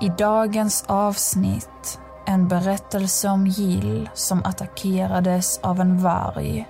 I 0.00 0.08
dagens 0.08 0.84
avsnitt 0.86 1.98
en 2.26 2.48
berättelse 2.48 3.28
om 3.28 3.46
Jill 3.46 4.08
som 4.14 4.44
attackerades 4.44 5.58
av 5.58 5.80
en 5.80 6.02
varg. 6.02 6.68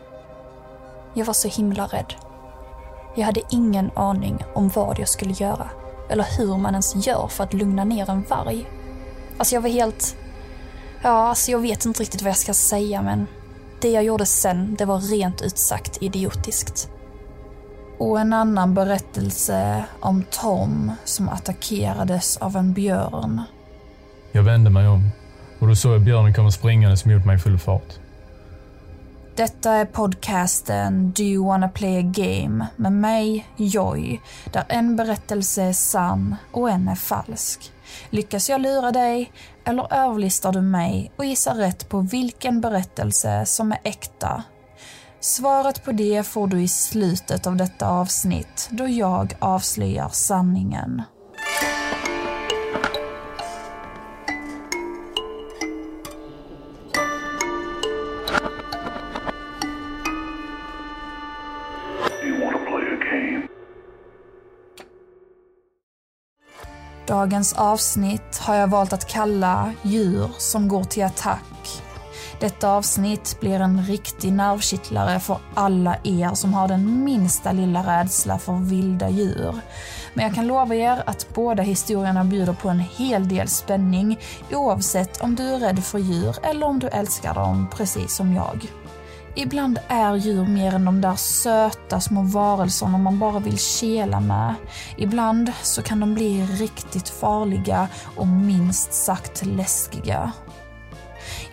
Jag 1.14 1.24
var 1.24 1.34
så 1.34 1.48
himla 1.48 1.86
rädd. 1.86 2.14
Jag 3.16 3.24
hade 3.24 3.40
ingen 3.50 3.90
aning 3.94 4.44
om 4.54 4.68
vad 4.68 4.98
jag 4.98 5.08
skulle 5.08 5.32
göra. 5.32 5.68
Eller 6.10 6.26
hur 6.38 6.56
man 6.56 6.74
ens 6.74 7.06
gör 7.06 7.28
för 7.28 7.44
att 7.44 7.54
lugna 7.54 7.84
ner 7.84 8.10
en 8.10 8.22
varg. 8.22 8.66
Alltså 9.38 9.54
jag 9.54 9.62
var 9.62 9.70
helt... 9.70 10.16
Ja, 11.02 11.28
alltså 11.28 11.50
jag 11.50 11.58
vet 11.58 11.84
inte 11.84 12.02
riktigt 12.02 12.22
vad 12.22 12.30
jag 12.30 12.36
ska 12.36 12.54
säga 12.54 13.02
men 13.02 13.26
det 13.80 13.90
jag 13.90 14.04
gjorde 14.04 14.26
sen, 14.26 14.74
det 14.78 14.84
var 14.84 14.98
rent 14.98 15.42
ut 15.42 15.58
sagt 15.58 16.02
idiotiskt. 16.02 16.90
Och 17.98 18.20
en 18.20 18.32
annan 18.32 18.74
berättelse 18.74 19.84
om 20.00 20.24
Tom 20.30 20.92
som 21.04 21.28
attackerades 21.28 22.36
av 22.36 22.56
en 22.56 22.72
björn. 22.72 23.42
Jag 24.32 24.42
vände 24.42 24.70
mig 24.70 24.88
om 24.88 25.10
och 25.58 25.68
då 25.68 25.74
såg 25.74 25.94
jag 25.94 26.00
björnen 26.00 26.34
komma 26.34 26.50
springandes 26.50 27.04
mot 27.04 27.26
mig 27.26 27.36
i 27.36 27.38
full 27.38 27.58
fart. 27.58 27.98
Detta 29.36 29.70
är 29.70 29.84
podcasten 29.84 31.10
Do 31.10 31.22
you 31.22 31.46
wanna 31.46 31.68
play 31.68 31.98
a 31.98 32.02
game 32.02 32.66
med 32.76 32.92
mig, 32.92 33.46
Joy, 33.56 34.20
där 34.52 34.64
en 34.68 34.96
berättelse 34.96 35.62
är 35.62 35.72
sann 35.72 36.36
och 36.52 36.70
en 36.70 36.88
är 36.88 36.94
falsk. 36.94 37.72
Lyckas 38.10 38.50
jag 38.50 38.60
lura 38.60 38.92
dig 38.92 39.32
eller 39.64 39.94
överlistar 39.94 40.52
du 40.52 40.60
mig 40.60 41.12
och 41.16 41.24
gissar 41.24 41.54
rätt 41.54 41.88
på 41.88 42.00
vilken 42.00 42.60
berättelse 42.60 43.46
som 43.46 43.72
är 43.72 43.78
äkta? 43.82 44.42
Svaret 45.20 45.84
på 45.84 45.92
det 45.92 46.22
får 46.26 46.46
du 46.46 46.62
i 46.62 46.68
slutet 46.68 47.46
av 47.46 47.56
detta 47.56 47.88
avsnitt 47.88 48.68
då 48.70 48.88
jag 48.88 49.36
avslöjar 49.38 50.08
sanningen. 50.08 51.02
Dagens 67.06 67.52
avsnitt 67.52 68.38
har 68.40 68.54
jag 68.54 68.68
valt 68.68 68.92
att 68.92 69.08
kalla 69.08 69.72
Djur 69.82 70.30
som 70.38 70.68
går 70.68 70.84
till 70.84 71.04
attack. 71.04 71.55
Detta 72.40 72.70
avsnitt 72.70 73.36
blir 73.40 73.60
en 73.60 73.82
riktig 73.82 74.32
nervkittlare 74.32 75.20
för 75.20 75.38
alla 75.54 75.96
er 76.04 76.34
som 76.34 76.54
har 76.54 76.68
den 76.68 77.04
minsta 77.04 77.52
lilla 77.52 78.00
rädsla 78.00 78.38
för 78.38 78.52
vilda 78.52 79.08
djur. 79.08 79.54
Men 80.14 80.24
jag 80.24 80.34
kan 80.34 80.46
lova 80.46 80.74
er 80.74 81.02
att 81.06 81.26
båda 81.34 81.62
historierna 81.62 82.24
bjuder 82.24 82.52
på 82.52 82.68
en 82.68 82.80
hel 82.80 83.28
del 83.28 83.48
spänning 83.48 84.18
oavsett 84.52 85.20
om 85.20 85.34
du 85.34 85.42
är 85.42 85.58
rädd 85.58 85.84
för 85.84 85.98
djur 85.98 86.36
eller 86.42 86.66
om 86.66 86.78
du 86.78 86.88
älskar 86.88 87.34
dem 87.34 87.66
precis 87.76 88.16
som 88.16 88.34
jag. 88.34 88.66
Ibland 89.38 89.78
är 89.88 90.14
djur 90.14 90.46
mer 90.46 90.74
än 90.74 90.84
de 90.84 91.00
där 91.00 91.16
söta 91.16 92.00
små 92.00 92.22
varelserna 92.22 92.98
man 92.98 93.18
bara 93.18 93.38
vill 93.38 93.58
kela 93.58 94.20
med. 94.20 94.54
Ibland 94.96 95.52
så 95.62 95.82
kan 95.82 96.00
de 96.00 96.14
bli 96.14 96.46
riktigt 96.46 97.08
farliga 97.08 97.88
och 98.16 98.26
minst 98.26 98.92
sagt 98.92 99.46
läskiga. 99.46 100.32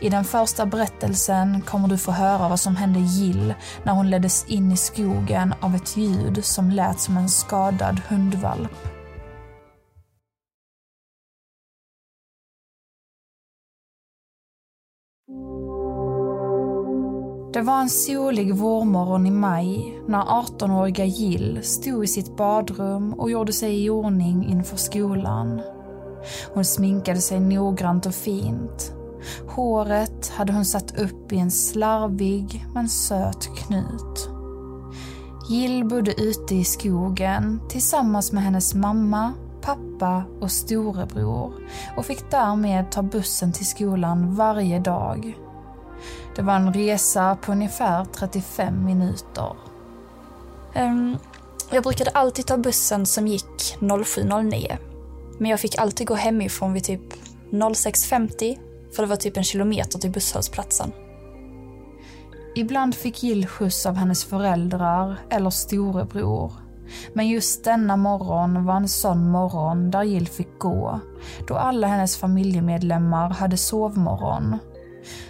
I 0.04 0.10
den 0.10 0.24
första 0.24 0.66
berättelsen 0.66 1.62
kommer 1.62 1.88
du 1.88 1.98
få 1.98 2.12
höra 2.12 2.50
vad 2.50 2.60
som 2.60 2.76
hände 2.76 3.00
Jill 3.00 3.54
när 3.84 3.94
hon 3.94 4.10
leddes 4.10 4.46
in 4.46 4.72
i 4.72 4.78
skogen 4.78 5.54
av 5.62 5.76
ett 5.76 5.98
ljud 5.98 6.46
som 6.46 6.70
lät 6.70 7.00
som 7.00 7.18
en 7.18 7.30
skadad 7.30 8.02
hundvalp. 8.10 8.72
Det 17.54 17.62
var 17.62 17.82
en 17.82 17.90
solig 17.90 18.56
vårmorgon 18.56 19.26
i 19.26 19.32
maj 19.32 20.00
när 20.08 20.24
18-åriga 20.24 21.06
Jill 21.06 21.60
stod 21.64 22.04
i 22.04 22.08
sitt 22.08 22.38
badrum 22.38 23.14
och 23.14 23.32
gjorde 23.32 23.54
sig 23.54 23.86
i 23.86 23.90
ordning 23.90 24.50
inför 24.50 24.78
skolan. 24.78 25.62
Hon 26.54 26.66
sminkade 26.66 27.22
sig 27.22 27.40
noggrant 27.40 28.06
och 28.06 28.16
fint. 28.16 28.93
Håret 29.48 30.30
hade 30.30 30.54
hon 30.54 30.66
satt 30.66 31.00
upp 31.00 31.32
i 31.32 31.38
en 31.38 31.52
slarvig 31.52 32.66
men 32.74 32.90
söt 32.90 33.50
knut. 33.58 34.30
Jill 35.50 35.86
bodde 35.86 36.22
ute 36.22 36.56
i 36.56 36.64
skogen 36.64 37.62
tillsammans 37.70 38.32
med 38.32 38.44
hennes 38.44 38.74
mamma, 38.74 39.34
pappa 39.62 40.24
och 40.42 40.52
storebror 40.52 41.54
och 41.98 42.06
fick 42.06 42.32
därmed 42.32 42.92
ta 42.92 43.02
bussen 43.02 43.54
till 43.54 43.68
skolan 43.68 44.36
varje 44.36 44.80
dag. 44.80 45.38
Det 46.36 46.42
var 46.42 46.56
en 46.56 46.74
resa 46.74 47.36
på 47.36 47.52
ungefär 47.52 48.06
35 48.06 48.86
minuter. 48.86 49.56
Um, 50.76 51.18
jag 51.72 51.84
brukade 51.84 52.12
alltid 52.12 52.46
ta 52.46 52.58
bussen 52.58 53.06
som 53.06 53.28
gick 53.28 53.78
07.09. 53.80 54.78
Men 55.40 55.52
jag 55.52 55.60
fick 55.60 55.78
alltid 55.78 56.08
gå 56.08 56.16
hemifrån 56.16 56.74
vid 56.74 56.84
typ 56.84 57.14
06.50 57.52 58.58
för 58.96 59.04
det 59.04 59.10
var 59.10 59.16
typ 59.16 59.38
en 59.38 59.44
kilometer 59.44 60.00
till 60.00 60.12
busshållplatsen. 60.12 60.92
Ibland 62.56 62.96
fick 62.96 63.24
Jill 63.24 63.48
skjuts 63.48 63.86
av 63.86 63.96
hennes 63.96 64.26
föräldrar 64.26 65.20
eller 65.30 65.50
storebror. 65.50 66.54
Men 67.14 67.28
just 67.28 67.64
denna 67.64 67.98
morgon 67.98 68.66
var 68.66 68.76
en 68.76 68.90
sån 68.90 69.30
morgon 69.30 69.92
där 69.92 70.04
Jill 70.04 70.28
fick 70.28 70.60
gå, 70.60 71.00
då 71.48 71.56
alla 71.56 71.88
hennes 71.88 72.18
familjemedlemmar 72.18 73.30
hade 73.30 73.58
sovmorgon 73.58 74.58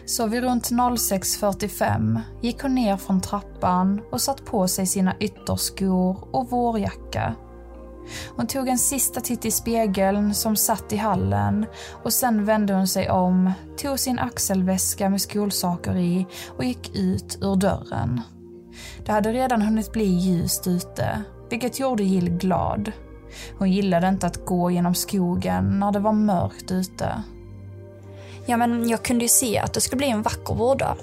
så 0.06 0.28
vid 0.28 0.44
runt 0.44 0.72
06.45 0.72 2.22
gick 2.42 2.62
hon 2.62 2.76
ner 2.76 2.98
från 2.98 3.22
trappan 3.22 4.02
och 4.12 4.22
satt 4.22 4.46
på 4.46 4.68
sig 4.68 4.86
sina 4.86 5.16
ytterskor 5.20 6.28
och 6.32 6.50
vårjacka. 6.50 7.36
Hon 8.36 8.48
tog 8.48 8.68
en 8.68 8.78
sista 8.78 9.22
titt 9.22 9.46
i 9.46 9.52
spegeln 9.52 10.34
som 10.34 10.56
satt 10.56 10.94
i 10.94 10.98
hallen 10.98 11.66
och 12.04 12.14
sen 12.14 12.46
vände 12.46 12.74
hon 12.74 12.88
sig 12.88 13.10
om, 13.10 13.52
tog 13.78 14.00
sin 14.00 14.20
axelväska 14.20 15.10
med 15.10 15.22
skolsaker 15.22 15.98
i 15.98 16.28
och 16.58 16.64
gick 16.64 16.96
ut 16.96 17.38
ur 17.42 17.56
dörren. 17.56 18.22
Det 19.06 19.12
hade 19.12 19.34
redan 19.34 19.62
hunnit 19.62 19.92
bli 19.92 20.06
ljust 20.06 20.68
ute, 20.68 21.24
vilket 21.50 21.80
gjorde 21.80 22.04
Jill 22.04 22.30
glad. 22.30 22.92
Hon 23.58 23.72
gillade 23.72 24.08
inte 24.08 24.28
att 24.28 24.46
gå 24.46 24.72
genom 24.72 24.96
skogen 24.96 25.80
när 25.80 25.92
det 25.92 26.00
var 26.00 26.14
mörkt 26.14 26.72
ute. 26.72 27.24
Ja, 28.46 28.58
men 28.58 28.90
jag 28.90 29.04
kunde 29.04 29.26
ju 29.26 29.30
se 29.30 29.60
att 29.60 29.74
det 29.74 29.82
skulle 29.82 29.98
bli 29.98 30.10
en 30.10 30.22
vacker 30.22 30.54
vårdag. 30.54 30.98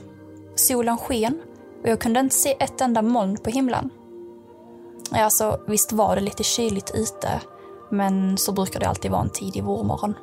Solen 0.54 0.96
sken 0.98 1.40
och 1.82 1.88
jag 1.88 2.00
kunde 2.00 2.20
inte 2.20 2.36
se 2.36 2.56
ett 2.60 2.80
enda 2.80 3.02
moln 3.02 3.36
på 3.36 3.50
himlen. 3.50 3.90
Alltså, 5.12 5.60
visst 5.66 5.92
var 5.92 6.14
det 6.14 6.20
lite 6.20 6.42
kyligt 6.42 6.90
ute, 6.94 7.40
men 7.90 8.38
så 8.38 8.52
brukar 8.52 8.80
det 8.80 8.88
alltid 8.88 9.10
vara 9.10 9.22
en 9.22 9.30
tidig 9.30 9.64
vårmorgon. 9.64 10.14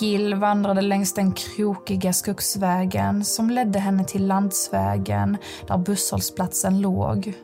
Jill 0.00 0.34
vandrade 0.34 0.80
längs 0.80 1.14
den 1.14 1.32
krokiga 1.32 2.12
skogsvägen 2.12 3.24
som 3.24 3.50
ledde 3.50 3.78
henne 3.78 4.04
till 4.04 4.26
landsvägen 4.26 5.36
där 5.66 5.78
busshållplatsen 5.78 6.80
låg. 6.80 7.34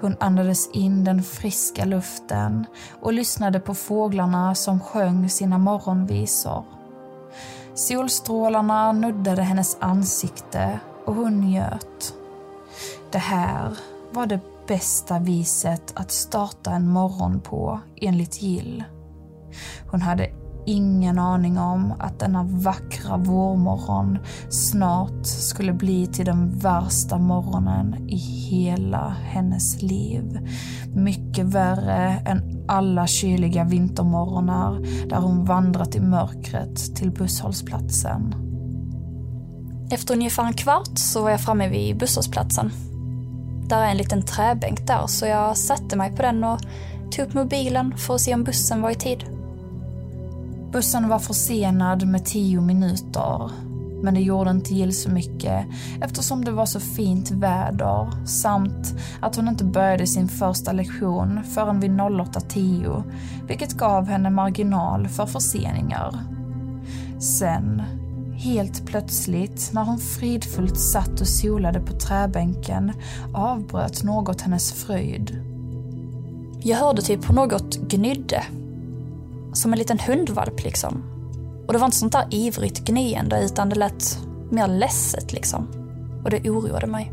Hon 0.00 0.16
andades 0.20 0.70
in 0.70 1.04
den 1.04 1.22
friska 1.22 1.84
luften 1.84 2.66
och 3.00 3.12
lyssnade 3.12 3.60
på 3.60 3.74
fåglarna 3.74 4.54
som 4.54 4.80
sjöng 4.80 5.28
sina 5.28 5.58
morgonvisor. 5.58 6.64
Solstrålarna 7.74 8.92
nuddade 8.92 9.42
hennes 9.42 9.76
ansikte 9.80 10.80
och 11.04 11.14
hon 11.14 11.40
njöt. 11.40 12.14
Det 13.10 13.18
här 13.18 13.76
var 14.10 14.26
det 14.26 14.40
bästa 14.70 15.18
viset 15.18 15.92
att 15.96 16.10
starta 16.10 16.70
en 16.70 16.88
morgon 16.88 17.40
på, 17.40 17.80
enligt 17.96 18.42
Jill. 18.42 18.84
Hon 19.90 20.02
hade 20.02 20.30
ingen 20.66 21.18
aning 21.18 21.58
om 21.58 21.94
att 21.98 22.18
denna 22.18 22.42
vackra 22.42 23.16
vårmorgon 23.16 24.18
snart 24.48 25.26
skulle 25.26 25.72
bli 25.72 26.06
till 26.06 26.24
den 26.24 26.58
värsta 26.58 27.18
morgonen 27.18 28.08
i 28.08 28.16
hela 28.16 29.08
hennes 29.08 29.82
liv. 29.82 30.38
Mycket 30.94 31.46
värre 31.46 32.22
än 32.26 32.64
alla 32.68 33.06
kyliga 33.06 33.64
vintermorgnar 33.64 34.80
där 35.08 35.20
hon 35.20 35.44
vandrat 35.44 35.94
i 35.94 36.00
mörkret 36.00 36.96
till 36.96 37.10
busshållplatsen. 37.10 38.34
Efter 39.90 40.14
ungefär 40.14 40.44
en 40.44 40.52
kvart 40.52 40.98
så 40.98 41.22
var 41.22 41.30
jag 41.30 41.40
framme 41.40 41.68
vid 41.68 41.98
busshållplatsen. 41.98 42.70
Där 43.70 43.82
är 43.82 43.90
en 43.90 43.96
liten 43.96 44.22
träbänk 44.22 44.86
där 44.86 45.06
så 45.06 45.26
jag 45.26 45.56
satte 45.56 45.96
mig 45.96 46.16
på 46.16 46.22
den 46.22 46.44
och 46.44 46.60
tog 47.10 47.26
upp 47.26 47.34
mobilen 47.34 47.96
för 47.98 48.14
att 48.14 48.20
se 48.20 48.34
om 48.34 48.44
bussen 48.44 48.82
var 48.82 48.90
i 48.90 48.94
tid. 48.94 49.24
Bussen 50.72 51.08
var 51.08 51.18
försenad 51.18 52.06
med 52.06 52.24
tio 52.24 52.60
minuter. 52.60 53.50
Men 54.02 54.14
det 54.14 54.20
gjorde 54.20 54.50
inte 54.50 54.74
Jill 54.74 54.96
så 54.96 55.10
mycket 55.10 55.66
eftersom 56.00 56.44
det 56.44 56.50
var 56.50 56.66
så 56.66 56.80
fint 56.80 57.30
väder 57.30 58.26
samt 58.26 58.94
att 59.20 59.36
hon 59.36 59.48
inte 59.48 59.64
började 59.64 60.06
sin 60.06 60.28
första 60.28 60.72
lektion 60.72 61.44
förrän 61.44 61.80
vid 61.80 61.90
08.10 61.90 63.02
vilket 63.46 63.72
gav 63.72 64.06
henne 64.06 64.30
marginal 64.30 65.08
för 65.08 65.26
förseningar. 65.26 66.18
Sen, 67.18 67.82
helt 68.40 68.86
plötsligt, 68.86 69.70
när 69.72 69.84
hon 69.84 69.98
fridfullt 69.98 70.78
satt 70.78 71.20
och 71.20 71.28
solade 71.28 71.80
på 71.80 71.92
träbänken 71.92 72.92
avbröt 73.34 74.02
något 74.02 74.40
hennes 74.40 74.72
fröjd. 74.72 75.44
Jag 76.62 76.76
hörde 76.76 77.02
typ 77.02 77.28
hur 77.28 77.34
något 77.34 77.76
gnydde. 77.76 78.42
Som 79.52 79.72
en 79.72 79.78
liten 79.78 79.98
hundvalp 79.98 80.64
liksom. 80.64 81.02
Och 81.66 81.72
det 81.72 81.78
var 81.78 81.86
inte 81.86 81.96
sånt 81.96 82.12
där 82.12 82.26
ivrigt 82.30 82.84
gnyende 82.84 83.44
utan 83.44 83.68
det 83.68 83.76
lät 83.76 84.18
mer 84.50 84.68
ledset 84.68 85.32
liksom. 85.32 85.68
Och 86.24 86.30
det 86.30 86.50
oroade 86.50 86.86
mig. 86.86 87.12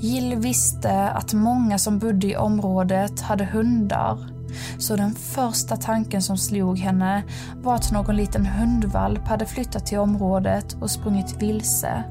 Jill 0.00 0.36
visste 0.36 1.08
att 1.08 1.32
många 1.32 1.78
som 1.78 1.98
bodde 1.98 2.26
i 2.26 2.36
området 2.36 3.20
hade 3.20 3.44
hundar. 3.44 4.35
Så 4.78 4.96
den 4.96 5.14
första 5.14 5.76
tanken 5.76 6.22
som 6.22 6.38
slog 6.38 6.78
henne 6.78 7.24
var 7.62 7.74
att 7.74 7.92
någon 7.92 8.16
liten 8.16 8.46
hundvalp 8.46 9.28
hade 9.28 9.46
flyttat 9.46 9.86
till 9.86 9.98
området 9.98 10.76
och 10.80 10.90
sprungit 10.90 11.42
vilse. 11.42 12.04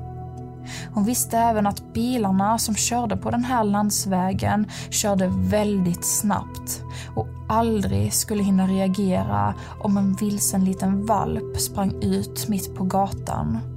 Hon 0.93 1.03
visste 1.03 1.37
även 1.37 1.67
att 1.67 1.93
bilarna 1.93 2.57
som 2.57 2.75
körde 2.75 3.17
på 3.17 3.31
den 3.31 3.43
här 3.43 3.63
landsvägen 3.63 4.67
körde 4.89 5.31
väldigt 5.33 6.05
snabbt 6.05 6.81
och 7.15 7.27
aldrig 7.49 8.13
skulle 8.13 8.43
hinna 8.43 8.67
reagera 8.67 9.53
om 9.83 9.97
en 9.97 10.13
vilsen 10.13 10.65
liten 10.65 11.05
valp 11.05 11.57
sprang 11.57 12.03
ut 12.03 12.47
mitt 12.47 12.75
på 12.75 12.83
gatan. 12.83 13.74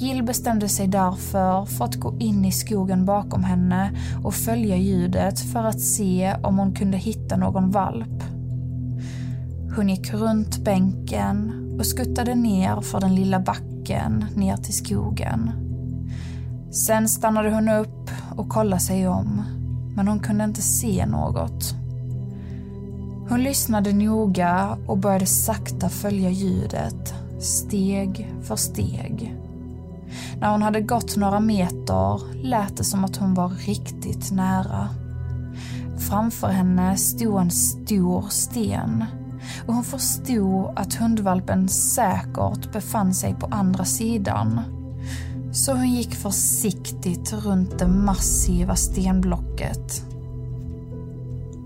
Jill 0.00 0.22
bestämde 0.22 0.68
sig 0.68 0.88
därför 0.88 1.64
för 1.64 1.84
att 1.84 1.94
gå 1.94 2.14
in 2.18 2.44
i 2.44 2.52
skogen 2.52 3.04
bakom 3.04 3.44
henne 3.44 3.90
och 4.24 4.34
följa 4.34 4.76
ljudet 4.76 5.40
för 5.40 5.64
att 5.64 5.80
se 5.80 6.34
om 6.42 6.58
hon 6.58 6.74
kunde 6.74 6.96
hitta 6.96 7.36
någon 7.36 7.70
valp. 7.70 8.22
Hon 9.76 9.88
gick 9.88 10.12
runt 10.12 10.64
bänken 10.64 11.52
och 11.78 11.86
skuttade 11.86 12.34
ner 12.34 12.80
för 12.80 13.00
den 13.00 13.14
lilla 13.14 13.40
backen 13.40 14.24
ner 14.34 14.56
till 14.56 14.74
skogen. 14.74 15.50
Sen 16.70 17.08
stannade 17.08 17.50
hon 17.50 17.68
upp 17.68 18.10
och 18.36 18.48
kollade 18.48 18.82
sig 18.82 19.08
om, 19.08 19.42
men 19.96 20.08
hon 20.08 20.20
kunde 20.20 20.44
inte 20.44 20.62
se 20.62 21.06
något. 21.06 21.74
Hon 23.28 23.42
lyssnade 23.42 23.92
noga 23.92 24.78
och 24.86 24.98
började 24.98 25.26
sakta 25.26 25.88
följa 25.88 26.30
ljudet, 26.30 27.14
steg 27.40 28.34
för 28.42 28.56
steg. 28.56 29.38
När 30.40 30.50
hon 30.50 30.62
hade 30.62 30.80
gått 30.80 31.16
några 31.16 31.40
meter 31.40 32.20
lät 32.44 32.76
det 32.76 32.84
som 32.84 33.04
att 33.04 33.16
hon 33.16 33.34
var 33.34 33.48
riktigt 33.48 34.30
nära. 34.30 34.88
Framför 35.98 36.48
henne 36.48 36.96
stod 36.96 37.40
en 37.40 37.50
stor 37.50 38.28
sten 38.28 39.04
och 39.66 39.74
hon 39.74 39.84
förstod 39.84 40.72
att 40.76 40.94
hundvalpen 40.94 41.68
säkert 41.68 42.72
befann 42.72 43.14
sig 43.14 43.34
på 43.34 43.46
andra 43.46 43.84
sidan. 43.84 44.60
Så 45.52 45.72
hon 45.72 45.90
gick 45.90 46.14
försiktigt 46.14 47.32
runt 47.32 47.78
det 47.78 47.88
massiva 47.88 48.76
stenblocket. 48.76 50.04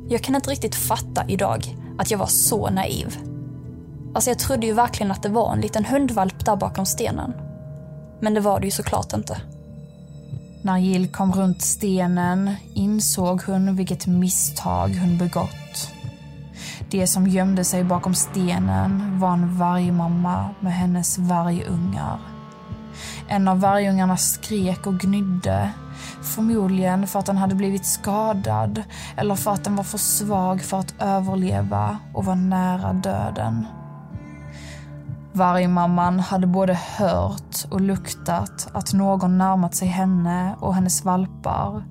Jag 0.09 0.23
kan 0.23 0.35
inte 0.35 0.51
riktigt 0.51 0.75
fatta 0.75 1.25
idag 1.29 1.77
att 1.99 2.11
jag 2.11 2.19
var 2.19 2.27
så 2.27 2.71
naiv. 2.71 3.17
Alltså 4.15 4.31
jag 4.31 4.39
trodde 4.39 4.67
ju 4.67 4.73
verkligen 4.73 5.13
att 5.13 5.23
det 5.23 5.29
var 5.29 5.53
en 5.53 5.61
liten 5.61 5.85
hundvalp 5.85 6.45
där 6.45 6.57
bakom 6.57 6.87
stenen. 6.87 7.33
Men 8.23 8.35
det 8.35 8.41
var 8.41 8.61
det 8.61 8.67
ju 8.67 8.71
såklart 8.71 9.13
inte. 9.13 9.41
När 10.63 10.79
Jill 10.79 11.09
kom 11.09 11.33
runt 11.33 11.63
stenen 11.63 12.55
insåg 12.75 13.43
hon 13.43 13.77
vilket 13.77 14.07
misstag 14.07 14.89
hon 14.89 15.19
begått. 15.19 15.91
Det 16.91 17.07
som 17.07 17.27
gömde 17.27 17.65
sig 17.65 17.85
bakom 17.85 18.15
stenen 18.15 19.19
var 19.19 19.33
en 19.33 19.59
vargmamma 19.59 20.51
med 20.61 20.73
hennes 20.73 21.19
vargungar. 21.19 22.21
En 23.29 23.49
av 23.49 23.61
vargungarna 23.61 24.17
skrek 24.17 24.87
och 24.87 25.01
gnydde. 25.01 25.71
Förmodligen 26.23 27.07
för 27.07 27.19
att 27.19 27.27
den 27.27 27.37
hade 27.37 27.55
blivit 27.55 27.87
skadad 27.87 28.83
eller 29.17 29.35
för 29.35 29.51
att 29.51 29.65
den 29.65 29.77
var 29.77 29.85
för 29.85 29.99
svag 29.99 30.63
för 30.63 30.79
att 30.79 30.95
överleva 30.99 31.99
och 32.15 32.25
var 32.25 32.35
nära 32.35 32.93
döden. 32.93 33.67
Vargmamman 35.35 36.21
hade 36.21 36.47
både 36.47 36.79
hört 36.99 37.65
och 37.71 37.81
luktat 37.81 38.69
att 38.73 38.93
någon 38.93 39.39
närmat 39.39 39.75
sig 39.75 39.89
henne 39.89 40.57
och 40.61 40.75
hennes 40.75 41.05
valpar. 41.05 41.85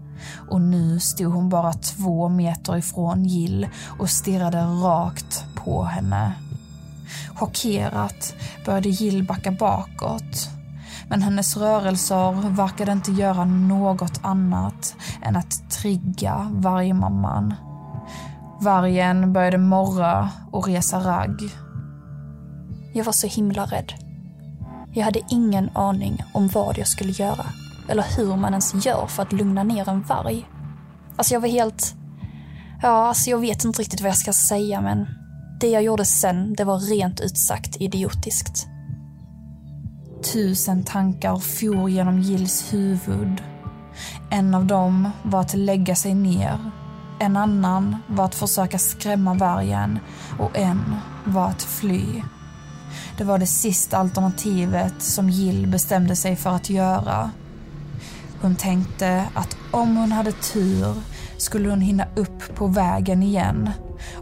Och 0.50 0.62
nu 0.62 1.00
stod 1.00 1.34
hon 1.34 1.50
bara 1.50 1.74
två 1.74 2.30
meter 2.30 2.78
ifrån 2.78 3.26
Jill 3.26 3.68
och 4.00 4.10
stirrade 4.10 4.62
rakt 4.62 5.46
på 5.56 5.84
henne. 5.84 6.34
Chockerat 7.36 8.34
började 8.66 8.90
Jill 8.90 9.24
backa 9.24 9.52
bakåt. 9.52 10.50
Men 11.08 11.22
hennes 11.22 11.58
rörelser 11.58 12.50
verkade 12.50 12.92
inte 12.92 13.12
göra 13.12 13.46
något 13.46 14.20
annat 14.24 14.96
än 15.22 15.36
att 15.36 15.70
trigga 15.72 16.48
vargmamman. 16.52 17.54
Vargen 18.62 19.34
började 19.34 19.58
morra 19.58 20.30
och 20.52 20.68
resa 20.68 21.00
ragg. 21.00 21.52
Jag 22.94 23.06
var 23.06 23.14
så 23.14 23.28
himla 23.28 23.66
rädd. 23.66 23.94
Jag 24.94 25.06
hade 25.06 25.22
ingen 25.30 25.70
aning 25.74 26.24
om 26.34 26.48
vad 26.48 26.78
jag 26.78 26.88
skulle 26.88 27.12
göra. 27.12 27.46
Eller 27.90 28.06
hur 28.18 28.36
man 28.36 28.54
ens 28.54 28.86
gör 28.86 29.08
för 29.08 29.24
att 29.24 29.34
lugna 29.34 29.64
ner 29.64 29.90
en 29.90 30.02
varg. 30.02 30.48
Alltså 31.16 31.34
jag 31.34 31.42
var 31.42 31.48
helt... 31.48 31.96
Ja, 32.82 33.08
alltså 33.08 33.30
jag 33.30 33.40
vet 33.40 33.64
inte 33.64 33.82
riktigt 33.82 34.02
vad 34.02 34.10
jag 34.10 34.18
ska 34.18 34.34
säga 34.34 34.82
men 34.82 35.08
det 35.60 35.70
jag 35.70 35.84
gjorde 35.84 36.06
sen, 36.06 36.54
det 36.54 36.64
var 36.64 36.80
rent 36.80 37.20
ut 37.20 37.38
sagt 37.38 37.82
idiotiskt. 37.82 38.68
Tusen 40.34 40.84
tankar 40.84 41.38
for 41.38 41.90
genom 41.90 42.20
Gills 42.20 42.74
huvud. 42.74 43.42
En 44.30 44.56
av 44.56 44.66
dem 44.66 45.10
var 45.24 45.42
att 45.42 45.54
lägga 45.54 45.96
sig 45.96 46.14
ner. 46.14 46.72
En 47.20 47.38
annan 47.38 47.98
var 48.08 48.26
att 48.26 48.36
försöka 48.36 48.80
skrämma 48.80 49.34
vargen 49.34 50.00
och 50.40 50.58
en 50.58 50.96
var 51.26 51.48
att 51.48 51.64
fly. 51.64 52.22
Det 53.18 53.24
var 53.24 53.38
det 53.38 53.48
sista 53.48 53.98
alternativet 53.98 54.94
som 54.98 55.30
Jill 55.30 55.68
bestämde 55.68 56.16
sig 56.16 56.36
för 56.36 56.50
att 56.50 56.70
göra. 56.70 57.32
Hon 58.42 58.56
tänkte 58.56 59.26
att 59.34 59.58
om 59.72 59.98
hon 59.98 60.12
hade 60.12 60.32
tur 60.32 60.94
skulle 61.38 61.70
hon 61.70 61.82
hinna 61.82 62.06
upp 62.16 62.56
på 62.56 62.68
vägen 62.68 63.24
igen. 63.24 63.70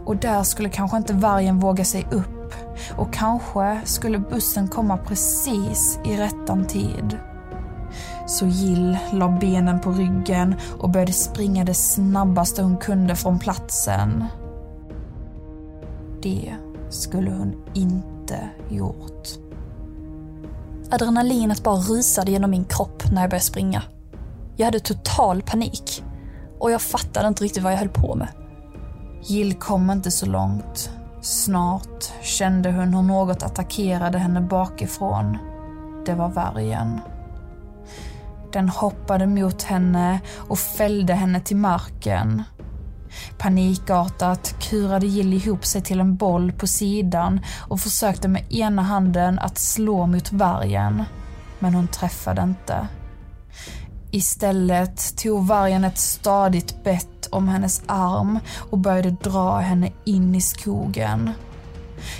Och 0.04 0.16
där 0.16 0.42
skulle 0.42 0.68
kanske 0.68 0.96
inte 0.96 1.12
vargen 1.12 1.60
våga 1.60 1.84
sig 1.84 2.06
upp. 2.10 2.54
Och 2.96 3.12
kanske 3.12 3.80
skulle 3.84 4.18
bussen 4.18 4.68
komma 4.68 4.96
precis 4.96 5.98
i 6.04 6.16
rättan 6.16 6.66
tid. 6.66 7.18
Så 8.26 8.46
Jill 8.46 8.98
la 9.12 9.28
benen 9.28 9.80
på 9.80 9.90
ryggen 9.92 10.54
och 10.78 10.90
började 10.90 11.12
springa 11.12 11.64
det 11.64 11.74
snabbaste 11.74 12.62
hon 12.62 12.76
kunde 12.76 13.16
från 13.16 13.38
platsen. 13.38 14.24
Det 16.22 16.54
skulle 16.90 17.30
hon 17.30 17.54
inte 17.74 18.19
gjort. 18.68 19.28
Adrenalinet 20.90 21.62
bara 21.62 21.76
rusade 21.76 22.30
genom 22.30 22.50
min 22.50 22.64
kropp 22.64 23.02
när 23.12 23.20
jag 23.20 23.30
började 23.30 23.44
springa. 23.44 23.82
Jag 24.56 24.64
hade 24.64 24.80
total 24.80 25.42
panik 25.42 26.04
och 26.58 26.70
jag 26.70 26.82
fattade 26.82 27.28
inte 27.28 27.44
riktigt 27.44 27.62
vad 27.62 27.72
jag 27.72 27.78
höll 27.78 27.88
på 27.88 28.14
med. 28.14 28.28
Jill 29.22 29.54
kom 29.54 29.90
inte 29.90 30.10
så 30.10 30.26
långt. 30.26 30.90
Snart 31.20 32.04
kände 32.22 32.72
hon 32.72 32.94
hur 32.94 33.02
något 33.02 33.42
attackerade 33.42 34.18
henne 34.18 34.40
bakifrån. 34.40 35.38
Det 36.06 36.14
var 36.14 36.28
vargen. 36.28 37.00
Den 38.52 38.68
hoppade 38.68 39.26
mot 39.26 39.62
henne 39.62 40.20
och 40.36 40.58
fällde 40.58 41.14
henne 41.14 41.40
till 41.40 41.56
marken. 41.56 42.42
Panikartat 43.38 44.54
kurade 44.60 45.06
Jill 45.06 45.32
ihop 45.32 45.64
sig 45.64 45.82
till 45.82 46.00
en 46.00 46.16
boll 46.16 46.52
på 46.52 46.66
sidan 46.66 47.40
och 47.68 47.80
försökte 47.80 48.28
med 48.28 48.52
ena 48.52 48.82
handen 48.82 49.38
att 49.38 49.58
slå 49.58 50.06
mot 50.06 50.32
vargen. 50.32 51.04
Men 51.58 51.74
hon 51.74 51.88
träffade 51.88 52.42
inte. 52.42 52.88
Istället 54.10 55.16
tog 55.16 55.46
vargen 55.46 55.84
ett 55.84 55.98
stadigt 55.98 56.84
bett 56.84 57.26
om 57.30 57.48
hennes 57.48 57.82
arm 57.86 58.38
och 58.70 58.78
började 58.78 59.10
dra 59.10 59.58
henne 59.58 59.90
in 60.04 60.34
i 60.34 60.40
skogen. 60.40 61.30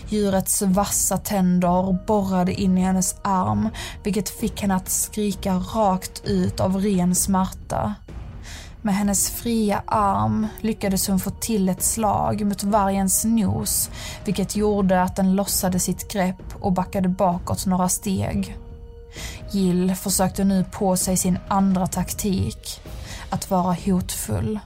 Djurets 0.08 0.62
vassa 0.62 1.18
tänder 1.18 2.06
borrade 2.06 2.60
in 2.60 2.78
i 2.78 2.80
hennes 2.80 3.16
arm 3.22 3.68
vilket 4.02 4.28
fick 4.28 4.62
henne 4.62 4.74
att 4.74 4.88
skrika 4.88 5.54
rakt 5.54 6.22
ut 6.24 6.60
av 6.60 6.76
ren 6.76 7.14
smärta. 7.14 7.94
Med 8.82 8.94
hennes 8.94 9.30
fria 9.30 9.82
arm 9.86 10.46
lyckades 10.60 11.08
hon 11.08 11.20
få 11.20 11.30
till 11.30 11.68
ett 11.68 11.82
slag 11.82 12.46
mot 12.46 12.64
vargens 12.64 13.24
nos, 13.24 13.90
vilket 14.24 14.56
gjorde 14.56 15.02
att 15.02 15.16
den 15.16 15.34
lossade 15.34 15.78
sitt 15.78 16.12
grepp 16.12 16.42
och 16.60 16.72
backade 16.72 17.08
bakåt 17.08 17.66
några 17.66 17.88
steg. 17.88 18.56
Jill 19.50 19.94
försökte 19.94 20.44
nu 20.44 20.64
på 20.64 20.96
sig 20.96 21.16
sin 21.16 21.38
andra 21.48 21.86
taktik, 21.86 22.80
att 23.30 23.50
vara 23.50 23.76
hotfull. 23.86 24.60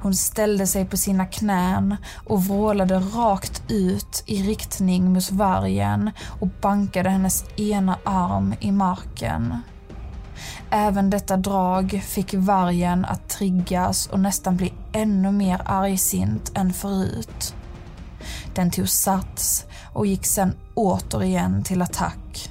Hon 0.00 0.14
ställde 0.14 0.66
sig 0.66 0.84
på 0.84 0.96
sina 0.96 1.26
knän 1.26 1.96
och 2.26 2.44
vrålade 2.44 2.98
rakt 2.98 3.62
ut 3.68 4.22
i 4.26 4.42
riktning 4.42 5.12
mot 5.12 5.30
vargen 5.30 6.10
och 6.40 6.48
bankade 6.60 7.10
hennes 7.10 7.44
ena 7.58 7.98
arm 8.04 8.54
i 8.60 8.72
marken. 8.72 9.62
Även 10.74 11.10
detta 11.10 11.36
drag 11.36 12.02
fick 12.06 12.34
vargen 12.34 13.04
att 13.04 13.28
triggas 13.28 14.06
och 14.06 14.20
nästan 14.20 14.56
bli 14.56 14.72
ännu 14.92 15.32
mer 15.32 15.60
argsint 15.64 16.52
än 16.54 16.72
förut. 16.72 17.54
Den 18.54 18.70
tog 18.70 18.88
sats 18.88 19.66
och 19.92 20.06
gick 20.06 20.26
sen 20.26 20.54
återigen 20.74 21.62
till 21.62 21.82
attack. 21.82 22.50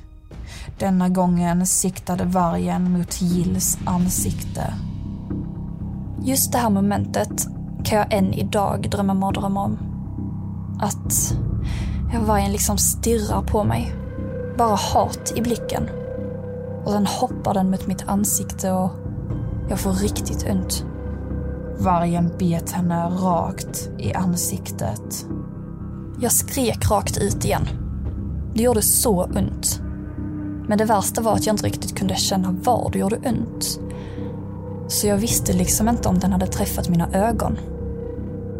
Denna 0.79 1.09
gången 1.09 1.67
siktade 1.67 2.23
vargen 2.23 2.91
mot 2.91 3.21
Gills 3.21 3.77
ansikte. 3.85 4.73
Just 6.23 6.51
det 6.51 6.57
här 6.57 6.69
momentet 6.69 7.47
kan 7.83 7.97
jag 7.97 8.13
än 8.13 8.33
idag 8.33 8.89
drömma 8.91 9.13
mardrömmar 9.13 9.61
om. 9.61 9.77
Att 10.81 11.35
vargen 12.27 12.51
liksom 12.51 12.77
stirrar 12.77 13.41
på 13.41 13.63
mig. 13.63 13.95
Bara 14.57 14.75
hat 14.75 15.33
i 15.35 15.41
blicken. 15.41 16.00
Och 16.85 16.91
sen 16.91 17.05
hoppar 17.05 17.53
den 17.53 17.71
mot 17.71 17.87
mitt 17.87 18.07
ansikte 18.07 18.71
och 18.71 18.91
jag 19.69 19.79
får 19.79 19.91
riktigt 19.91 20.49
ont. 20.49 20.85
Vargen 21.79 22.31
bet 22.39 22.71
henne 22.71 23.05
rakt 23.05 23.89
i 23.97 24.13
ansiktet. 24.13 25.25
Jag 26.19 26.31
skrek 26.31 26.91
rakt 26.91 27.17
ut 27.17 27.45
igen. 27.45 27.67
Det 28.53 28.63
gjorde 28.63 28.81
så 28.81 29.23
ont. 29.23 29.81
Men 30.67 30.77
det 30.77 30.85
värsta 30.85 31.21
var 31.21 31.33
att 31.33 31.45
jag 31.45 31.53
inte 31.53 31.65
riktigt 31.65 31.97
kunde 31.97 32.15
känna 32.15 32.55
var 32.63 32.89
det 32.93 32.99
gjorde 32.99 33.17
ont. 33.17 33.79
Så 34.87 35.07
jag 35.07 35.17
visste 35.17 35.53
liksom 35.53 35.89
inte 35.89 36.09
om 36.09 36.19
den 36.19 36.31
hade 36.31 36.47
träffat 36.47 36.89
mina 36.89 37.11
ögon. 37.13 37.57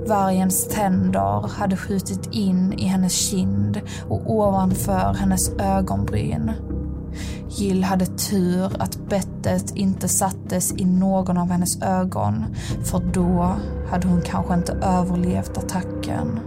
Vargens 0.07 0.67
tänder 0.67 1.47
hade 1.47 1.77
skjutit 1.77 2.29
in 2.31 2.73
i 2.73 2.85
hennes 2.85 3.13
kind 3.13 3.81
och 4.09 4.31
ovanför 4.31 5.13
hennes 5.13 5.53
ögonbryn. 5.59 6.51
Jill 7.57 7.83
hade 7.83 8.05
tur 8.05 8.81
att 8.81 9.09
bettet 9.09 9.75
inte 9.75 10.07
sattes 10.07 10.73
i 10.77 10.85
någon 10.85 11.37
av 11.37 11.51
hennes 11.51 11.81
ögon, 11.81 12.45
för 12.83 12.99
då 12.99 13.55
hade 13.91 14.07
hon 14.07 14.21
kanske 14.21 14.53
inte 14.53 14.73
överlevt 14.73 15.57
attacken. 15.57 16.39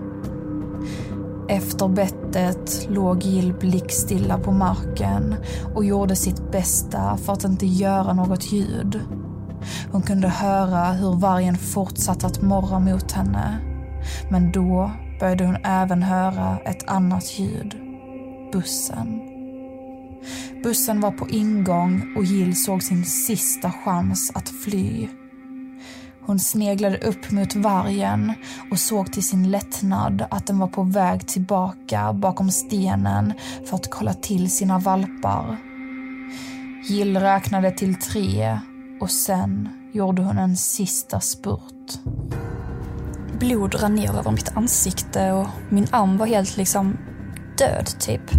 Efter 1.49 1.89
bettet 1.89 2.87
låg 2.91 3.23
Jill 3.23 3.55
blickstilla 3.55 4.39
på 4.39 4.53
marken 4.53 5.35
och 5.75 5.85
gjorde 5.85 6.17
sitt 6.17 6.53
bästa 6.53 7.17
för 7.17 7.33
att 7.33 7.45
inte 7.45 7.67
göra 7.67 8.13
något 8.13 8.53
ljud. 8.53 9.01
Hon 9.93 10.03
kunde 10.03 10.29
höra 10.29 10.85
hur 10.93 11.13
vargen 11.13 11.57
fortsatte 11.57 12.27
att 12.27 12.43
morra 12.43 12.79
mot 12.79 13.13
henne. 13.13 13.59
Men 14.31 14.53
då 14.53 14.91
började 15.21 15.47
hon 15.47 15.57
även 15.65 16.03
höra 16.03 16.59
ett 16.59 16.91
annat 16.91 17.39
ljud. 17.39 17.77
Bussen. 18.53 19.34
Bussen 20.65 21.01
var 21.01 21.11
på 21.11 21.29
ingång 21.29 22.15
och 22.17 22.25
Jill 22.25 22.57
såg 22.57 22.83
sin 22.83 23.05
sista 23.05 23.73
chans 23.73 24.33
att 24.35 24.49
fly. 24.49 25.09
Hon 26.27 26.39
sneglade 26.39 26.99
upp 26.99 27.31
mot 27.31 27.55
vargen 27.55 28.33
och 28.71 28.79
såg 28.79 29.13
till 29.13 29.27
sin 29.27 29.51
lättnad 29.51 30.27
att 30.31 30.47
den 30.47 30.59
var 30.59 30.67
på 30.67 30.83
väg 30.83 31.27
tillbaka 31.27 32.13
bakom 32.13 32.51
stenen 32.51 33.33
för 33.67 33.77
att 33.77 33.91
kolla 33.91 34.15
till 34.15 34.51
sina 34.51 34.79
valpar. 34.79 35.57
Jill 36.89 37.17
räknade 37.17 37.71
till 37.71 37.95
tre 37.95 38.59
och 39.01 39.11
sen 39.11 39.69
gjorde 39.93 40.23
hon 40.23 40.39
en 40.39 40.57
sista 40.57 41.21
spurt. 41.21 41.99
Blod 43.39 43.83
rann 43.83 43.95
ner 43.95 44.19
över 44.19 44.31
mitt 44.31 44.57
ansikte 44.57 45.33
och 45.33 45.49
min 45.69 45.87
arm 45.91 46.17
var 46.17 46.27
helt 46.27 46.57
liksom 46.57 46.97
död 47.59 47.87
typ. 48.01 48.31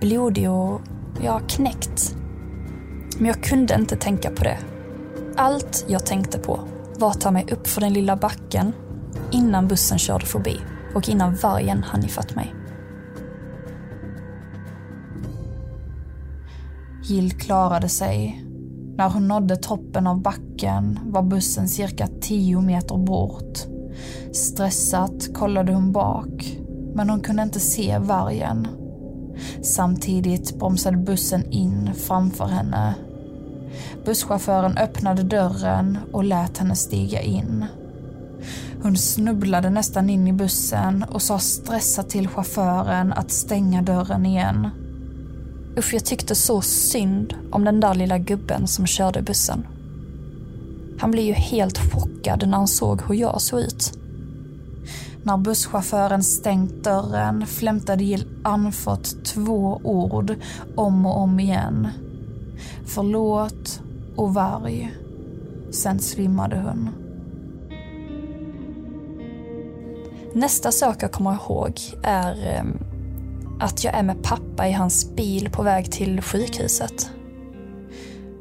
Blodig 0.00 0.50
och, 0.50 0.80
jag 1.22 1.32
har 1.32 1.48
knäckt. 1.48 2.16
Men 3.16 3.26
jag 3.26 3.42
kunde 3.42 3.74
inte 3.74 3.96
tänka 3.96 4.30
på 4.30 4.44
det. 4.44 4.58
Allt 5.36 5.84
jag 5.88 6.06
tänkte 6.06 6.38
på 6.38 6.60
var 6.98 7.10
att 7.10 7.20
ta 7.20 7.30
mig 7.30 7.46
upp 7.52 7.66
för 7.66 7.80
den 7.80 7.92
lilla 7.92 8.16
backen 8.16 8.72
innan 9.32 9.68
bussen 9.68 9.98
körde 9.98 10.26
förbi 10.26 10.56
och 10.94 11.08
innan 11.08 11.34
vargen 11.34 11.82
hann 11.82 12.04
ifatt 12.04 12.34
mig. 12.34 12.54
Jill 17.04 17.32
klarade 17.32 17.88
sig. 17.88 18.44
När 18.96 19.10
hon 19.10 19.28
nådde 19.28 19.56
toppen 19.56 20.06
av 20.06 20.22
backen 20.22 20.98
var 21.04 21.22
bussen 21.22 21.68
cirka 21.68 22.08
tio 22.20 22.60
meter 22.60 22.96
bort. 22.96 23.58
Stressat 24.32 25.34
kollade 25.34 25.72
hon 25.72 25.92
bak, 25.92 26.58
men 26.94 27.10
hon 27.10 27.20
kunde 27.20 27.42
inte 27.42 27.60
se 27.60 27.98
vargen. 27.98 28.66
Samtidigt 29.62 30.58
bromsade 30.58 30.96
bussen 30.96 31.52
in 31.52 31.90
framför 31.94 32.46
henne. 32.46 32.94
Busschauffören 34.04 34.78
öppnade 34.78 35.22
dörren 35.22 35.98
och 36.12 36.24
lät 36.24 36.58
henne 36.58 36.76
stiga 36.76 37.22
in. 37.22 37.64
Hon 38.82 38.96
snubblade 38.96 39.70
nästan 39.70 40.10
in 40.10 40.28
i 40.28 40.32
bussen 40.32 41.04
och 41.10 41.22
sa 41.22 41.38
stressat 41.38 42.10
till 42.10 42.28
chauffören 42.28 43.12
att 43.12 43.30
stänga 43.30 43.82
dörren 43.82 44.26
igen. 44.26 44.68
Usch, 45.78 45.94
jag 45.94 46.04
tyckte 46.04 46.34
så 46.34 46.60
synd 46.60 47.34
om 47.50 47.64
den 47.64 47.80
där 47.80 47.94
lilla 47.94 48.18
gubben 48.18 48.66
som 48.66 48.86
körde 48.86 49.22
bussen. 49.22 49.66
Han 50.98 51.10
blev 51.10 51.24
ju 51.24 51.32
helt 51.32 51.78
chockad 51.78 52.48
när 52.48 52.56
han 52.56 52.68
såg 52.68 53.02
hur 53.08 53.14
jag 53.14 53.40
såg 53.40 53.60
ut. 53.60 53.97
När 55.22 55.36
busschauffören 55.36 56.22
stängt 56.22 56.84
dörren 56.84 57.46
flämtade 57.46 58.04
Jill 58.04 58.28
anfört 58.44 59.24
två 59.24 59.80
ord 59.84 60.36
om 60.76 61.06
och 61.06 61.18
om 61.18 61.40
igen. 61.40 61.88
Förlåt 62.86 63.82
och 64.16 64.34
varg. 64.34 64.94
Sen 65.70 65.98
svimmade 65.98 66.56
hon. 66.56 66.90
Nästa 70.34 70.72
sak 70.72 71.02
jag 71.02 71.12
kommer 71.12 71.32
ihåg 71.32 71.80
är 72.02 72.46
ehm, 72.46 72.78
att 73.60 73.84
jag 73.84 73.94
är 73.94 74.02
med 74.02 74.22
pappa 74.22 74.68
i 74.68 74.72
hans 74.72 75.14
bil 75.16 75.50
på 75.50 75.62
väg 75.62 75.92
till 75.92 76.22
sjukhuset. 76.22 77.10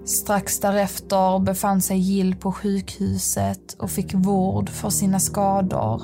Strax 0.06 0.60
därefter 0.60 1.40
befann 1.40 1.82
sig 1.82 1.98
Jill 1.98 2.36
på 2.36 2.52
sjukhuset 2.52 3.74
och 3.80 3.90
fick 3.90 4.14
vård 4.14 4.70
för 4.70 4.90
sina 4.90 5.20
skador. 5.20 6.02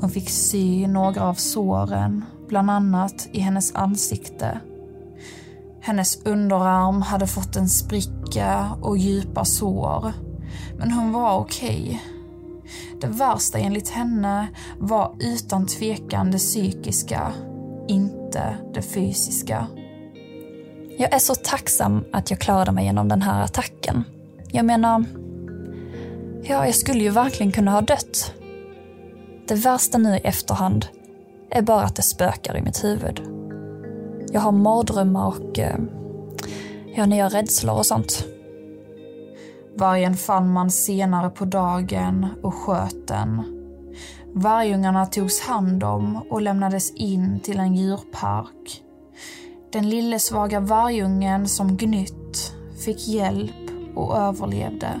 Hon 0.00 0.10
fick 0.10 0.30
sy 0.30 0.86
några 0.86 1.22
av 1.22 1.34
såren, 1.34 2.24
bland 2.48 2.70
annat 2.70 3.28
i 3.32 3.40
hennes 3.40 3.74
ansikte. 3.74 4.60
Hennes 5.80 6.22
underarm 6.24 7.02
hade 7.02 7.26
fått 7.26 7.56
en 7.56 7.68
spricka 7.68 8.70
och 8.80 8.98
djupa 8.98 9.44
sår. 9.44 10.12
Men 10.78 10.90
hon 10.90 11.12
var 11.12 11.38
okej. 11.38 11.82
Okay. 11.82 11.98
Det 13.00 13.06
värsta 13.06 13.58
enligt 13.58 13.88
henne 13.88 14.48
var 14.78 15.16
utan 15.20 15.66
tvekan 15.66 16.30
det 16.30 16.38
psykiska, 16.38 17.32
inte 17.88 18.56
det 18.74 18.82
fysiska. 18.82 19.66
Jag 20.98 21.14
är 21.14 21.18
så 21.18 21.34
tacksam 21.34 22.04
att 22.12 22.30
jag 22.30 22.40
klarade 22.40 22.72
mig 22.72 22.84
genom 22.84 23.08
den 23.08 23.22
här 23.22 23.42
attacken. 23.42 24.04
Jag 24.48 24.64
menar, 24.64 25.04
ja, 26.42 26.66
jag 26.66 26.74
skulle 26.74 27.00
ju 27.00 27.10
verkligen 27.10 27.52
kunna 27.52 27.70
ha 27.70 27.80
dött. 27.80 28.34
Det 29.50 29.56
värsta 29.56 29.98
nu 29.98 30.16
i 30.16 30.20
efterhand 30.20 30.86
är 31.50 31.62
bara 31.62 31.82
att 31.82 31.96
det 31.96 32.02
spökar 32.02 32.56
i 32.56 32.62
mitt 32.62 32.84
huvud. 32.84 33.22
Jag 34.32 34.40
har 34.40 34.52
mardrömmar 34.52 35.26
och 35.26 35.58
eh, 35.58 35.76
jag 36.94 37.02
har 37.02 37.06
nya 37.06 37.28
rädslor 37.28 37.76
och 37.76 37.86
sånt. 37.86 38.24
Vargen 39.78 40.16
fann 40.16 40.52
man 40.52 40.70
senare 40.70 41.30
på 41.30 41.44
dagen 41.44 42.26
och 42.42 42.54
sköt 42.54 43.08
den. 43.08 43.42
Vargungarna 44.34 45.06
togs 45.06 45.40
hand 45.40 45.84
om 45.84 46.16
och 46.30 46.42
lämnades 46.42 46.90
in 46.94 47.40
till 47.40 47.58
en 47.58 47.74
djurpark. 47.74 48.82
Den 49.72 49.90
lille 49.90 50.18
svaga 50.18 50.60
vargungen 50.60 51.48
som 51.48 51.76
gnytt 51.76 52.54
fick 52.84 53.08
hjälp 53.08 53.70
och 53.94 54.16
överlevde. 54.16 55.00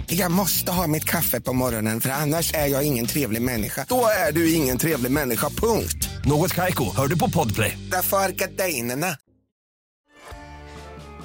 Jag 0.13 0.31
måste 0.31 0.71
ha 0.71 0.87
mitt 0.87 1.05
kaffe 1.05 1.41
på 1.41 1.53
morgonen 1.53 2.01
för 2.01 2.09
annars 2.09 2.53
är 2.53 2.67
jag 2.67 2.83
ingen 2.83 3.05
trevlig 3.05 3.41
människa. 3.41 3.85
Då 3.89 4.05
är 4.27 4.31
du 4.31 4.53
ingen 4.53 4.77
trevlig 4.77 5.11
människa, 5.11 5.49
punkt. 5.49 6.09
Något 6.25 6.53
Kaiko, 6.53 6.95
hör 6.95 7.07
du 7.07 7.19
på 7.19 7.29
Podplay. 7.29 7.77
Därför 7.91 8.17
är 8.17 8.29
gardinerna. 8.29 9.17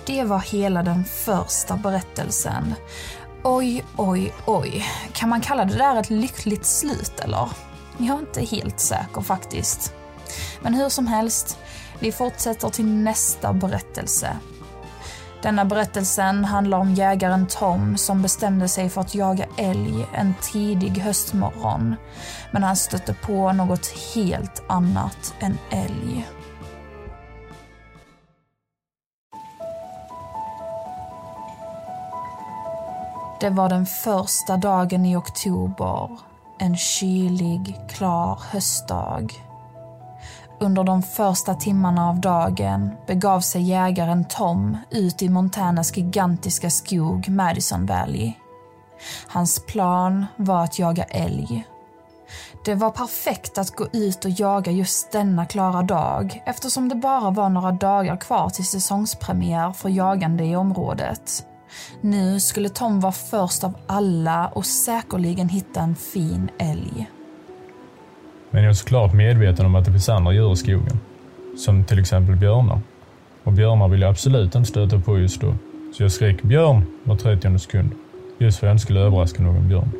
Det 0.07 0.25
var 0.25 0.38
hela 0.38 0.83
den 0.83 1.05
första 1.05 1.76
berättelsen. 1.76 2.75
Oj, 3.45 3.85
oj, 3.97 4.33
oj. 4.47 4.87
Kan 5.12 5.28
man 5.28 5.40
kalla 5.40 5.64
det 5.64 5.78
där 5.78 6.00
ett 6.00 6.11
lyckligt 6.11 6.66
slut 6.66 7.21
eller? 7.21 7.49
Jag 7.99 8.16
är 8.16 8.21
inte 8.21 8.57
helt 8.57 8.81
säker 8.81 9.21
faktiskt. 9.21 9.93
Men 10.62 10.75
hur 10.75 10.88
som 10.88 11.07
helst, 11.07 11.59
vi 11.99 12.12
fortsätter 12.12 12.69
till 12.69 12.87
nästa 12.87 13.52
berättelse. 13.52 14.37
Denna 15.43 15.64
berättelsen 15.64 16.45
handlar 16.45 16.78
om 16.78 16.95
jägaren 16.95 17.47
Tom 17.47 17.97
som 17.97 18.23
bestämde 18.23 18.69
sig 18.69 18.88
för 18.88 19.00
att 19.00 19.14
jaga 19.14 19.47
älg 19.59 20.07
en 20.14 20.35
tidig 20.43 20.99
höstmorgon. 20.99 21.95
Men 22.50 22.62
han 22.62 22.76
stötte 22.76 23.14
på 23.14 23.52
något 23.52 23.87
helt 24.14 24.62
annat 24.69 25.35
än 25.40 25.59
älg. 25.71 26.26
Det 33.40 33.50
var 33.50 33.69
den 33.69 33.87
första 33.87 34.57
dagen 34.57 35.07
i 35.07 35.16
oktober. 35.16 36.11
En 36.59 36.76
kylig, 36.76 37.81
klar 37.88 38.40
höstdag. 38.50 39.46
Under 40.61 40.85
de 40.85 41.03
första 41.03 41.55
timmarna 41.55 42.09
av 42.09 42.21
dagen 42.21 42.91
begav 43.07 43.41
sig 43.41 43.63
jägaren 43.63 44.25
Tom 44.25 44.79
ut 44.91 45.23
i 45.23 45.29
Montanas 45.29 45.97
gigantiska 45.97 46.71
skog 46.71 47.29
Madison 47.29 47.87
Valley. 47.87 48.33
Hans 49.27 49.67
plan 49.67 50.27
var 50.37 50.65
att 50.65 50.79
jaga 50.79 51.05
älg. 51.05 51.67
Det 52.65 52.75
var 52.75 52.91
perfekt 52.91 53.59
att 53.59 53.77
gå 53.77 53.87
ut 53.93 54.25
och 54.25 54.31
jaga 54.31 54.73
just 54.73 55.13
denna 55.13 55.47
klara 55.47 55.83
dag 55.83 56.43
eftersom 56.47 56.89
det 56.89 56.95
bara 56.95 57.31
var 57.31 57.49
några 57.49 57.73
dagar 57.73 58.17
kvar 58.17 58.49
till 58.49 58.67
säsongspremiär 58.67 59.73
för 59.73 59.89
jagande 59.89 60.45
i 60.45 60.57
området. 60.57 61.47
Nu 62.01 62.41
skulle 62.41 62.69
Tom 62.69 63.01
vara 63.01 63.13
först 63.13 63.65
av 63.65 63.75
alla 63.87 64.49
och 64.49 64.67
säkerligen 64.67 65.49
hitta 65.49 65.81
en 65.81 65.97
fin 65.97 66.51
älg. 66.59 67.11
Men 68.57 68.65
jag 68.65 68.71
är 68.71 68.75
såklart 68.75 69.13
medveten 69.13 69.67
om 69.67 69.75
att 69.75 69.85
det 69.85 69.91
finns 69.91 70.09
andra 70.09 70.33
djur 70.33 70.53
i 70.53 70.57
skogen. 70.57 71.01
Som 71.57 71.85
till 71.85 71.99
exempel 71.99 72.37
björnar. 72.37 72.81
Och 73.45 73.53
björnar 73.53 73.89
vill 73.89 74.01
jag 74.01 74.11
absolut 74.11 74.55
inte 74.55 74.69
stöta 74.69 75.01
på 75.01 75.19
just 75.19 75.41
då. 75.41 75.55
Så 75.97 76.03
jag 76.03 76.13
skrek 76.13 76.43
björn 76.43 76.87
var 77.05 77.17
30 77.17 77.59
sekund. 77.59 77.91
Just 78.39 78.59
för 78.59 78.67
att 78.67 78.69
jag 78.69 78.75
inte 78.75 78.83
skulle 78.83 79.01
överraska 79.01 79.43
någon 79.43 79.69
björn. 79.69 79.91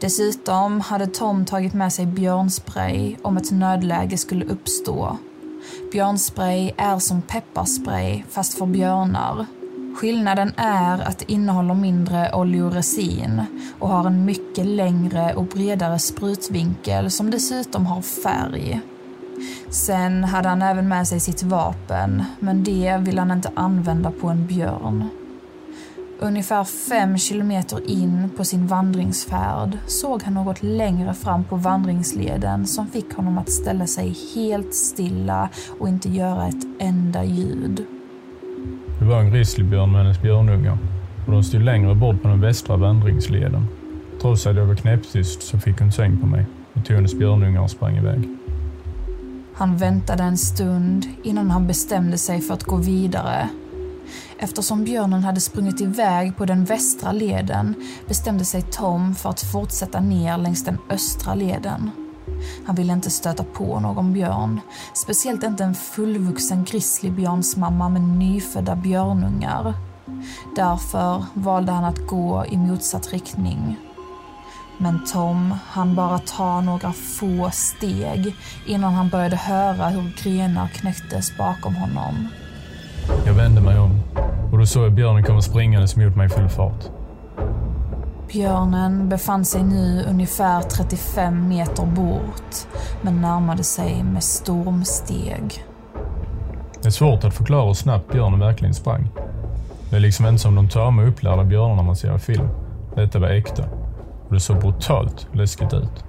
Dessutom 0.00 0.80
hade 0.80 1.06
Tom 1.06 1.44
tagit 1.44 1.74
med 1.74 1.92
sig 1.92 2.06
björnspray 2.06 3.16
om 3.22 3.36
ett 3.36 3.50
nödläge 3.50 4.16
skulle 4.16 4.44
uppstå. 4.44 5.18
Björnspray 5.92 6.72
är 6.76 6.98
som 6.98 7.22
pepparspray 7.22 8.22
fast 8.30 8.58
för 8.58 8.66
björnar. 8.66 9.46
Skillnaden 9.94 10.52
är 10.56 11.08
att 11.08 11.18
det 11.18 11.32
innehåller 11.32 11.74
mindre 11.74 12.32
oleoresin 12.34 13.42
och 13.78 13.88
har 13.88 14.06
en 14.06 14.24
mycket 14.24 14.66
längre 14.66 15.34
och 15.34 15.44
bredare 15.44 15.98
sprutvinkel 15.98 17.10
som 17.10 17.30
dessutom 17.30 17.86
har 17.86 18.02
färg. 18.02 18.80
Sen 19.70 20.24
hade 20.24 20.48
han 20.48 20.62
även 20.62 20.88
med 20.88 21.08
sig 21.08 21.20
sitt 21.20 21.42
vapen, 21.42 22.24
men 22.38 22.64
det 22.64 22.96
vill 23.00 23.18
han 23.18 23.30
inte 23.30 23.50
använda 23.54 24.10
på 24.10 24.28
en 24.28 24.46
björn. 24.46 25.08
Ungefär 26.22 26.64
fem 26.64 27.18
kilometer 27.18 27.90
in 27.90 28.30
på 28.36 28.44
sin 28.44 28.66
vandringsfärd 28.66 29.78
såg 29.86 30.22
han 30.22 30.34
något 30.34 30.62
längre 30.62 31.14
fram 31.14 31.44
på 31.44 31.56
vandringsleden 31.56 32.66
som 32.66 32.86
fick 32.86 33.14
honom 33.14 33.38
att 33.38 33.50
ställa 33.50 33.86
sig 33.86 34.16
helt 34.34 34.74
stilla 34.74 35.48
och 35.78 35.88
inte 35.88 36.08
göra 36.08 36.48
ett 36.48 36.66
enda 36.78 37.24
ljud. 37.24 37.86
Det 39.00 39.06
var 39.06 39.20
en 39.20 39.30
grizzlybjörn 39.30 39.92
med 39.92 40.02
hennes 40.02 40.22
björnungar 40.22 40.78
och 41.26 41.32
de 41.32 41.42
stod 41.42 41.62
längre 41.62 41.94
bort 41.94 42.22
på 42.22 42.28
den 42.28 42.40
västra 42.40 42.76
vandringsleden. 42.76 43.66
Trots 44.20 44.46
att 44.46 44.56
jag 44.56 44.66
var 44.66 44.74
knäpptyst 44.74 45.42
så 45.42 45.58
fick 45.58 45.78
hon 45.80 45.92
säng 45.92 46.20
på 46.20 46.26
mig 46.26 46.46
och 46.72 46.84
tog 46.84 46.96
hennes 46.96 47.14
björnungar 47.14 47.60
och 47.60 47.70
sprang 47.70 47.96
iväg. 47.96 48.28
Han 49.54 49.76
väntade 49.76 50.22
en 50.22 50.38
stund 50.38 51.06
innan 51.22 51.50
han 51.50 51.66
bestämde 51.66 52.18
sig 52.18 52.40
för 52.40 52.54
att 52.54 52.64
gå 52.64 52.76
vidare. 52.76 53.48
Eftersom 54.38 54.84
björnen 54.84 55.24
hade 55.24 55.40
sprungit 55.40 55.80
iväg 55.80 56.36
på 56.36 56.44
den 56.44 56.64
västra 56.64 57.12
leden 57.12 57.74
bestämde 58.08 58.44
sig 58.44 58.62
Tom 58.62 59.14
för 59.14 59.30
att 59.30 59.40
fortsätta 59.40 60.00
ner 60.00 60.38
längs 60.38 60.64
den 60.64 60.78
östra 60.90 61.34
leden. 61.34 61.90
Han 62.66 62.74
ville 62.76 62.92
inte 62.92 63.10
stöta 63.10 63.44
på 63.44 63.80
någon 63.80 64.12
björn, 64.12 64.60
speciellt 64.94 65.42
inte 65.42 65.64
en 65.64 65.74
fullvuxen 65.74 66.64
grizzlybjörnsmamma 66.64 67.88
med 67.88 68.02
nyfödda 68.02 68.76
björnungar. 68.76 69.74
Därför 70.56 71.24
valde 71.34 71.72
han 71.72 71.84
att 71.84 72.06
gå 72.06 72.44
i 72.48 72.56
motsatt 72.56 73.12
riktning. 73.12 73.76
Men 74.78 75.04
Tom 75.04 75.54
han 75.66 75.94
bara 75.94 76.18
ta 76.18 76.60
några 76.60 76.92
få 76.92 77.50
steg 77.52 78.34
innan 78.66 78.94
han 78.94 79.08
började 79.08 79.36
höra 79.36 79.88
hur 79.88 80.22
grenar 80.22 80.68
knäcktes 80.68 81.38
bakom 81.38 81.74
honom. 81.74 82.28
Jag 83.26 83.34
vände 83.34 83.60
mig 83.60 83.78
om 83.78 84.00
och 84.52 84.58
då 84.58 84.66
såg 84.66 84.84
jag 84.84 84.92
björnen 84.92 85.24
komma 85.24 85.42
springandes 85.42 85.96
mot 85.96 86.16
mig 86.16 86.26
i 86.26 86.28
full 86.28 86.48
fart. 86.48 86.99
Björnen 88.32 89.08
befann 89.08 89.44
sig 89.44 89.62
nu 89.62 90.04
ungefär 90.08 90.62
35 90.62 91.48
meter 91.48 91.86
bort, 91.86 92.54
men 93.02 93.20
närmade 93.20 93.64
sig 93.64 94.02
med 94.04 94.24
stormsteg. 94.24 95.64
Det 96.82 96.86
är 96.86 96.90
svårt 96.90 97.24
att 97.24 97.34
förklara 97.34 97.66
hur 97.66 97.74
snabbt 97.74 98.12
björnen 98.12 98.40
verkligen 98.40 98.74
sprang. 98.74 99.08
Det 99.90 99.96
är 99.96 100.00
liksom 100.00 100.26
inte 100.26 100.42
som 100.42 100.54
de 100.54 100.68
tama 100.68 101.02
upplärda 101.02 101.44
björnarna 101.44 101.82
man 101.82 101.96
ser 101.96 102.16
i 102.16 102.18
film. 102.18 102.48
Detta 102.94 103.18
var 103.18 103.28
äkta. 103.28 103.64
Och 104.28 104.34
det 104.34 104.40
såg 104.40 104.60
brutalt 104.60 105.26
läskigt 105.32 105.72
ut. 105.72 106.04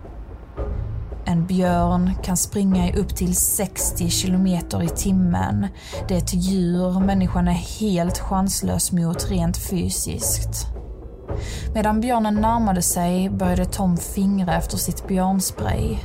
En 1.25 1.45
björn 1.45 2.11
kan 2.23 2.37
springa 2.37 2.89
i 2.89 2.93
upp 2.93 3.15
till 3.15 3.35
60 3.35 4.09
kilometer 4.09 4.83
i 4.83 4.87
timmen. 4.87 5.67
Det 6.07 6.13
är 6.13 6.17
ett 6.17 6.33
djur 6.33 6.99
människan 6.99 7.47
är 7.47 7.79
helt 7.79 8.19
chanslös 8.19 8.91
mot 8.91 9.31
rent 9.31 9.57
fysiskt. 9.57 10.67
Medan 11.73 12.01
björnen 12.01 12.35
närmade 12.35 12.81
sig 12.81 13.29
började 13.29 13.65
Tom 13.65 13.97
fingra 13.97 14.57
efter 14.57 14.77
sitt 14.77 15.07
björnspray. 15.07 15.97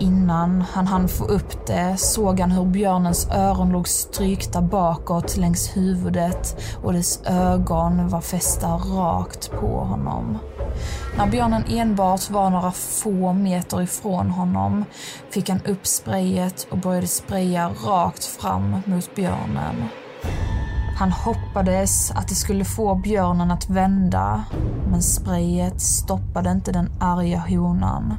Innan 0.00 0.60
han 0.60 0.86
hann 0.86 1.08
få 1.08 1.24
upp 1.24 1.66
det 1.66 1.96
såg 1.96 2.40
han 2.40 2.50
hur 2.50 2.64
björnens 2.64 3.28
öron 3.30 3.72
låg 3.72 3.88
strykta 3.88 4.62
bakåt 4.62 5.36
längs 5.36 5.76
huvudet 5.76 6.56
och 6.82 6.92
dess 6.92 7.22
ögon 7.26 8.08
var 8.08 8.20
fästa 8.20 8.68
rakt 8.68 9.50
på 9.50 9.78
honom. 9.78 10.38
När 11.18 11.26
björnen 11.26 11.64
enbart 11.68 12.30
var 12.30 12.50
några 12.50 12.72
få 12.72 13.32
meter 13.32 13.82
ifrån 13.82 14.30
honom 14.30 14.84
fick 15.30 15.48
han 15.48 15.60
upp 15.66 15.86
sprayet 15.86 16.66
och 16.70 16.78
började 16.78 17.06
spraya 17.06 17.70
rakt 17.86 18.24
fram 18.24 18.76
mot 18.86 19.14
björnen. 19.14 19.88
Han 20.96 21.12
hoppades 21.12 22.10
att 22.10 22.28
det 22.28 22.34
skulle 22.34 22.64
få 22.64 22.94
björnen 22.94 23.50
att 23.50 23.70
vända, 23.70 24.44
men 24.90 25.02
sprayet 25.02 25.80
stoppade 25.80 26.50
inte 26.50 26.72
den 26.72 26.90
arga 27.00 27.38
honan. 27.48 28.14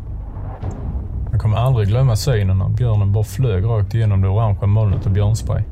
Jag 1.31 1.41
kommer 1.41 1.57
aldrig 1.57 1.87
glömma 1.87 2.15
synen 2.15 2.57
när 2.57 2.69
björnen 2.69 3.11
bara 3.11 3.23
flög 3.23 3.65
rakt 3.65 3.93
igenom 3.93 4.21
det 4.21 4.27
orangea 4.27 4.67
molnet 4.67 5.05
av 5.05 5.13
björnspray. 5.13 5.63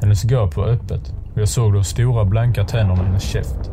Hennes 0.00 0.24
gap 0.24 0.56
var 0.56 0.66
öppet 0.66 1.14
och 1.34 1.40
jag 1.40 1.48
såg 1.48 1.72
de 1.72 1.84
stora 1.84 2.24
blanka 2.24 2.64
tänderna 2.64 3.02
i 3.02 3.06
hennes 3.06 3.22
käft. 3.22 3.70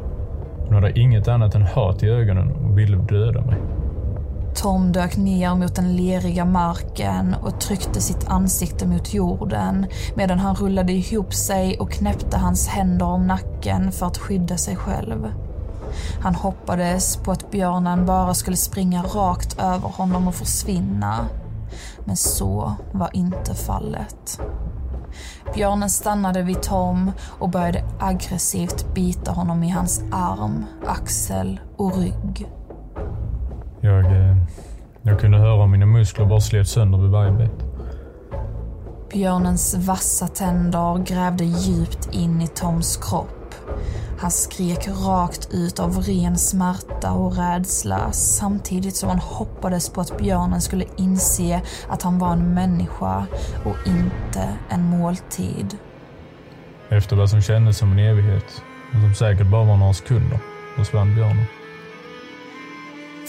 Hon 0.66 0.74
hade 0.74 1.00
inget 1.00 1.28
annat 1.28 1.56
än 1.56 1.62
hat 1.62 2.04
i 2.04 2.08
ögonen 2.10 2.52
och 2.52 2.80
ville 2.80 2.98
döda 2.98 3.42
mig. 3.42 3.58
Tom 4.56 4.92
dök 4.92 5.18
ner 5.18 5.56
mot 5.56 5.76
den 5.76 5.96
leriga 5.96 6.46
marken 6.46 7.36
och 7.44 7.60
tryckte 7.60 8.02
sitt 8.02 8.28
ansikte 8.28 8.88
mot 8.88 9.14
jorden 9.14 9.88
medan 10.16 10.40
han 10.40 10.56
rullade 10.56 10.94
ihop 10.94 11.34
sig 11.34 11.80
och 11.80 11.92
knäppte 11.92 12.38
hans 12.38 12.68
händer 12.68 13.06
om 13.06 13.28
nacken 13.28 13.92
för 13.92 14.06
att 14.06 14.18
skydda 14.18 14.58
sig 14.58 14.76
själv. 14.76 15.32
Han 16.22 16.36
hoppades 16.36 17.18
på 17.18 17.32
att 17.32 17.52
björnen 17.52 18.06
bara 18.06 18.34
skulle 18.34 18.58
springa 18.58 19.04
rakt 19.04 19.60
över 19.60 19.90
honom 19.90 20.28
och 20.28 20.36
försvinna. 20.36 21.28
Men 22.06 22.18
så 22.18 22.74
var 22.92 23.10
inte 23.14 23.56
fallet. 23.56 24.40
Björnen 25.54 25.90
stannade 25.90 26.42
vid 26.42 26.62
Tom 26.62 27.12
och 27.40 27.50
började 27.50 27.84
aggressivt 28.00 28.94
bita 28.94 29.32
honom 29.32 29.64
i 29.64 29.70
hans 29.70 30.04
arm, 30.12 30.66
axel 30.88 31.60
och 31.78 31.98
rygg. 31.98 32.50
Jag, 33.82 34.06
eh, 34.06 34.29
jag 35.04 35.20
kunde 35.20 35.38
höra 35.38 35.68
mina 35.68 35.86
muskler 35.86 36.26
bara 36.26 36.42
slet 36.42 36.68
sönder 36.68 36.98
vid 36.98 37.10
varje 37.10 37.32
bett. 37.32 37.66
Björnens 39.12 39.76
vassa 39.76 40.28
tänder 40.28 41.04
grävde 41.06 41.44
djupt 41.44 42.10
in 42.12 42.42
i 42.42 42.48
Toms 42.48 42.98
kropp. 42.98 43.56
Han 44.20 44.32
skrek 44.32 44.88
rakt 44.88 45.50
ut 45.54 45.80
av 45.80 45.98
ren 45.98 46.38
smärta 46.38 47.12
och 47.12 47.38
rädsla 47.38 48.12
samtidigt 48.12 48.96
som 48.96 49.10
han 49.10 49.20
hoppades 49.20 49.90
på 49.90 50.02
att 50.02 50.18
björnen 50.18 50.62
skulle 50.62 50.86
inse 50.98 51.62
att 51.90 52.02
han 52.02 52.20
var 52.20 52.34
en 52.34 52.54
människa 52.54 53.26
och 53.66 53.88
inte 53.88 54.50
en 54.70 54.84
måltid. 54.84 55.78
Efter 56.90 57.16
vad 57.16 57.30
som 57.30 57.42
kändes 57.42 57.78
som 57.78 57.92
en 57.92 58.00
evighet, 58.00 58.62
men 58.92 59.02
som 59.02 59.16
säkert 59.16 59.48
bara 59.48 59.64
var 59.64 59.78
några 59.78 59.94
sekunder, 59.94 60.40
försvann 60.76 61.16
björnen. 61.16 61.46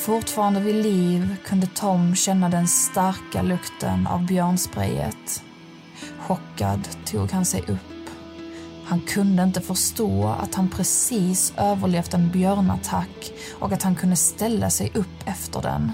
Fortfarande 0.01 0.61
vid 0.61 0.75
liv 0.75 1.37
kunde 1.45 1.67
Tom 1.67 2.15
känna 2.15 2.49
den 2.49 2.69
starka 2.69 3.43
lukten 3.43 4.07
av 4.07 4.27
björnsprayet. 4.27 5.43
Chockad 6.19 6.89
tog 7.05 7.31
han 7.31 7.45
sig 7.45 7.61
upp. 7.61 8.11
Han 8.85 9.01
kunde 9.01 9.43
inte 9.43 9.61
förstå 9.61 10.29
att 10.29 10.55
han 10.55 10.69
precis 10.69 11.53
överlevt 11.57 12.15
en 12.15 12.31
björnattack 12.31 13.33
och 13.59 13.73
att 13.73 13.83
han 13.83 13.95
kunde 13.95 14.17
ställa 14.17 14.71
sig 14.71 14.93
upp 14.95 15.27
efter 15.27 15.63
den. 15.63 15.93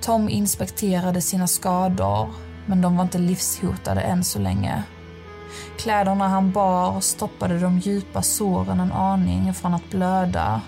Tom 0.00 0.28
inspekterade 0.28 1.20
sina 1.20 1.46
skador, 1.46 2.30
men 2.66 2.80
de 2.80 2.96
var 2.96 3.04
inte 3.04 3.18
livshotade 3.18 4.00
än 4.00 4.24
så 4.24 4.38
länge. 4.38 4.82
Kläderna 5.78 6.28
han 6.28 6.52
bar 6.52 7.00
stoppade 7.00 7.58
de 7.58 7.78
djupa 7.78 8.22
såren 8.22 8.80
en 8.80 8.92
aning 8.92 9.54
från 9.54 9.74
att 9.74 9.90
blöda. 9.90 10.60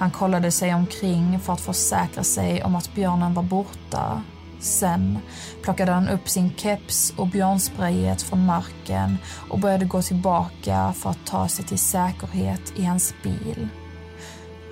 Han 0.00 0.10
kollade 0.10 0.50
sig 0.50 0.74
omkring 0.74 1.40
för 1.40 1.52
att 1.52 1.60
försäkra 1.60 2.24
sig 2.24 2.64
om 2.64 2.76
att 2.76 2.94
björnen 2.94 3.34
var 3.34 3.42
borta. 3.42 4.22
Sen 4.60 5.18
plockade 5.62 5.92
han 5.92 6.08
upp 6.08 6.28
sin 6.28 6.52
keps 6.56 7.12
och 7.16 7.26
björnsprayet 7.26 8.22
från 8.22 8.46
marken 8.46 9.18
och 9.50 9.58
började 9.58 9.84
gå 9.84 10.02
tillbaka 10.02 10.92
för 10.92 11.10
att 11.10 11.26
ta 11.26 11.48
sig 11.48 11.64
till 11.64 11.78
säkerhet 11.78 12.72
i 12.76 12.84
hans 12.84 13.14
bil. 13.22 13.68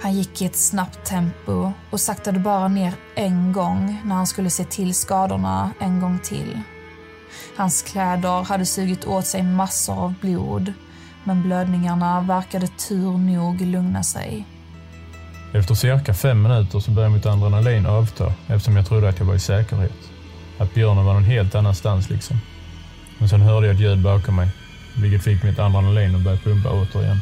Han 0.02 0.12
gick 0.12 0.42
i 0.42 0.46
ett 0.46 0.56
snabbt 0.56 1.04
tempo 1.06 1.72
och 1.90 2.00
saktade 2.00 2.38
bara 2.38 2.68
ner 2.68 2.94
en 3.14 3.52
gång 3.52 4.00
när 4.04 4.14
han 4.14 4.26
skulle 4.26 4.50
se 4.50 4.64
till 4.64 4.94
skadorna 4.94 5.70
en 5.80 6.00
gång 6.00 6.18
till. 6.18 6.60
Hans 7.56 7.82
kläder 7.82 8.44
hade 8.44 8.66
sugit 8.66 9.04
åt 9.04 9.26
sig 9.26 9.42
massor 9.42 9.98
av 9.98 10.14
blod, 10.20 10.72
men 11.24 11.42
blödningarna 11.42 12.20
verkade 12.20 12.66
tur 12.66 13.18
nog 13.18 13.60
lugna 13.60 14.02
sig. 14.02 14.46
Efter 15.52 15.74
cirka 15.74 16.14
fem 16.14 16.42
minuter 16.42 16.80
så 16.80 16.90
började 16.90 17.14
mitt 17.14 17.26
adrenalin 17.26 17.86
avta 17.86 18.32
eftersom 18.46 18.76
jag 18.76 18.86
trodde 18.86 19.08
att 19.08 19.18
jag 19.18 19.26
var 19.26 19.34
i 19.34 19.40
säkerhet. 19.40 19.92
Att 20.58 20.74
björnen 20.74 21.04
var 21.04 21.14
någon 21.14 21.24
helt 21.24 21.54
annanstans 21.54 22.10
liksom. 22.10 22.36
Men 23.18 23.28
sen 23.28 23.40
hörde 23.40 23.66
jag 23.66 23.74
ett 23.74 23.82
ljud 23.82 24.02
bakom 24.02 24.36
mig, 24.36 24.48
vilket 24.96 25.24
fick 25.24 25.42
mitt 25.42 25.58
adrenalin 25.58 26.14
att 26.14 26.24
börja 26.24 26.38
pumpa 26.38 26.70
återigen. 26.70 27.20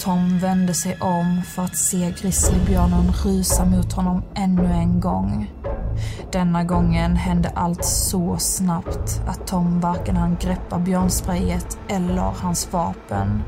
Tom 0.00 0.38
vände 0.38 0.74
sig 0.74 0.96
om 1.00 1.42
för 1.42 1.62
att 1.62 1.76
se 1.76 2.14
grizzlybjörnen 2.20 3.12
rusa 3.24 3.64
mot 3.64 3.92
honom 3.92 4.22
ännu 4.34 4.72
en 4.72 5.00
gång. 5.00 5.50
Denna 6.32 6.64
gången 6.64 7.16
hände 7.16 7.48
allt 7.54 7.84
så 7.84 8.36
snabbt 8.38 9.22
att 9.26 9.46
Tom 9.46 9.80
varken 9.80 10.16
hann 10.16 10.36
greppa 10.40 10.78
björnsprayet 10.78 11.78
eller 11.88 12.32
hans 12.42 12.72
vapen. 12.72 13.42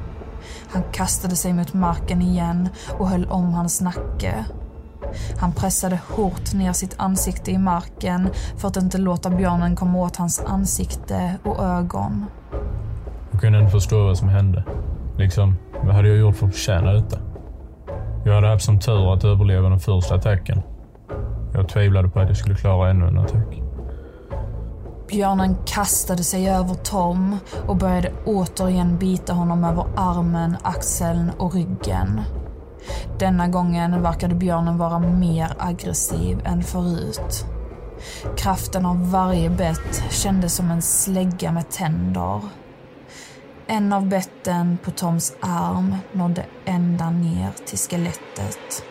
Han 0.71 0.83
kastade 0.93 1.37
sig 1.37 1.53
mot 1.53 1.75
marken 1.75 2.23
igen 2.23 2.69
och 2.99 3.09
höll 3.09 3.27
om 3.27 3.53
hans 3.53 3.81
nacke. 3.81 4.45
Han 5.39 5.53
pressade 5.53 5.99
hårt 6.09 6.55
ner 6.55 6.73
sitt 6.73 6.95
ansikte 6.99 7.51
i 7.51 7.59
marken 7.59 8.29
för 8.57 8.69
att 8.69 8.77
inte 8.77 8.99
låta 8.99 9.31
björnen 9.31 9.77
komma 9.77 9.99
åt 9.99 10.17
hans 10.17 10.43
ansikte 10.47 11.35
och 11.45 11.65
ögon. 11.65 12.27
Jag 13.31 13.41
kunde 13.41 13.59
inte 13.59 13.71
förstå 13.71 14.05
vad 14.05 14.19
som 14.19 14.29
hände. 14.29 14.65
Liksom, 15.19 15.57
vad 15.85 15.95
hade 15.95 16.09
jag 16.09 16.19
gjort 16.19 16.37
för 16.37 16.47
att 16.47 16.53
förtjäna 16.53 16.93
detta? 16.93 17.19
Jag 18.25 18.35
hade 18.35 18.49
haft 18.49 18.65
som 18.65 18.81
tur 18.81 19.15
att 19.15 19.25
överleva 19.25 19.69
den 19.69 19.81
första 19.81 20.15
attacken. 20.15 20.63
Jag 21.55 21.69
tvivlade 21.69 22.09
på 22.09 22.21
att 22.21 22.29
jag 22.29 22.37
skulle 22.37 22.55
klara 22.55 22.91
ännu 22.91 23.09
en 23.09 23.19
attack. 23.19 23.68
Björnen 25.09 25.57
kastade 25.67 26.25
sig 26.25 26.51
över 26.51 26.75
Tom 26.75 27.37
och 27.67 27.77
började 27.77 28.13
återigen 28.25 28.99
bita 28.99 29.33
honom 29.33 29.65
över 29.65 29.87
armen, 29.97 30.57
axeln 30.63 31.31
och 31.39 31.55
ryggen. 31.55 32.21
Denna 33.19 33.49
gången 33.49 34.03
verkade 34.03 34.35
björnen 34.35 34.79
vara 34.79 34.99
mer 34.99 35.49
aggressiv 35.59 36.41
än 36.45 36.63
förut. 36.63 37.47
Kraften 38.37 38.87
av 38.87 39.11
varje 39.11 39.51
bett 39.51 40.05
kändes 40.11 40.55
som 40.55 40.71
en 40.71 40.83
slägga 40.83 41.53
med 41.53 41.71
tänder. 41.71 42.41
En 43.67 43.93
av 43.93 44.09
betten 44.09 44.79
på 44.85 44.91
Toms 44.91 45.37
arm 45.41 45.97
nådde 46.13 46.45
ända 46.65 47.11
ner 47.11 47.51
till 47.67 47.79
skelettet. 47.79 48.83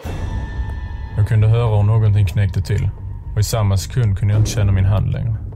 Jag 1.18 1.28
kunde 1.28 1.48
höra 1.48 1.76
hur 1.78 1.84
någonting 1.84 2.26
knäckte 2.26 2.62
till 2.62 2.90
och 3.34 3.40
i 3.40 3.44
samma 3.44 3.78
sekund 3.78 4.20
kunde 4.20 4.34
jag 4.34 4.42
inte 4.42 4.52
känna 4.52 4.72
min 4.72 4.86
hand 4.86 5.12
längre. 5.12 5.47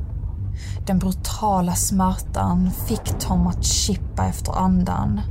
Den 0.86 1.00
brutala 1.00 1.76
smärtan 1.76 2.72
fick 2.88 3.20
Tom 3.20 3.48
att 3.48 3.66
chippa 3.66 4.26
efter 4.26 4.58
andan. 4.58 5.22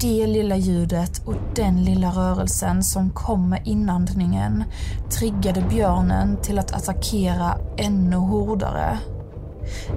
Det 0.00 0.26
lilla 0.26 0.56
ljudet 0.56 1.22
och 1.26 1.34
den 1.54 1.84
lilla 1.84 2.10
rörelsen 2.10 2.82
som 2.82 3.10
kom 3.10 3.48
med 3.48 3.62
inandningen 3.64 4.64
triggade 5.10 5.62
björnen 5.62 6.36
till 6.42 6.58
att 6.58 6.72
attackera 6.72 7.58
ännu 7.76 8.16
hårdare. 8.16 8.98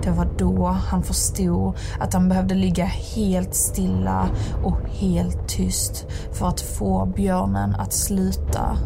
Det 0.04 0.12
var 0.12 0.28
då 0.38 0.68
han 0.68 1.04
förstod 1.04 1.78
att 2.00 2.14
han 2.14 2.30
behövde 2.30 2.56
ligga 2.56 2.86
helt 2.86 3.56
stilla 3.56 4.30
och 4.64 4.90
helt 4.90 5.48
tyst 5.48 6.06
för 6.34 6.48
att 6.48 6.62
få 6.62 7.06
björnen 7.16 7.76
att 7.76 7.94
sluta. 7.94 8.78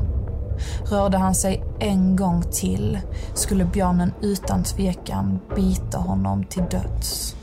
Rörde 0.92 1.18
han 1.18 1.36
sig 1.36 1.64
en 1.80 2.16
gång 2.16 2.44
till 2.52 3.00
skulle 3.34 3.66
björnen 3.66 4.14
utan 4.22 4.64
tvekan 4.64 5.40
bita 5.56 5.98
honom 5.98 6.44
till 6.44 6.64
döds. 6.72 7.36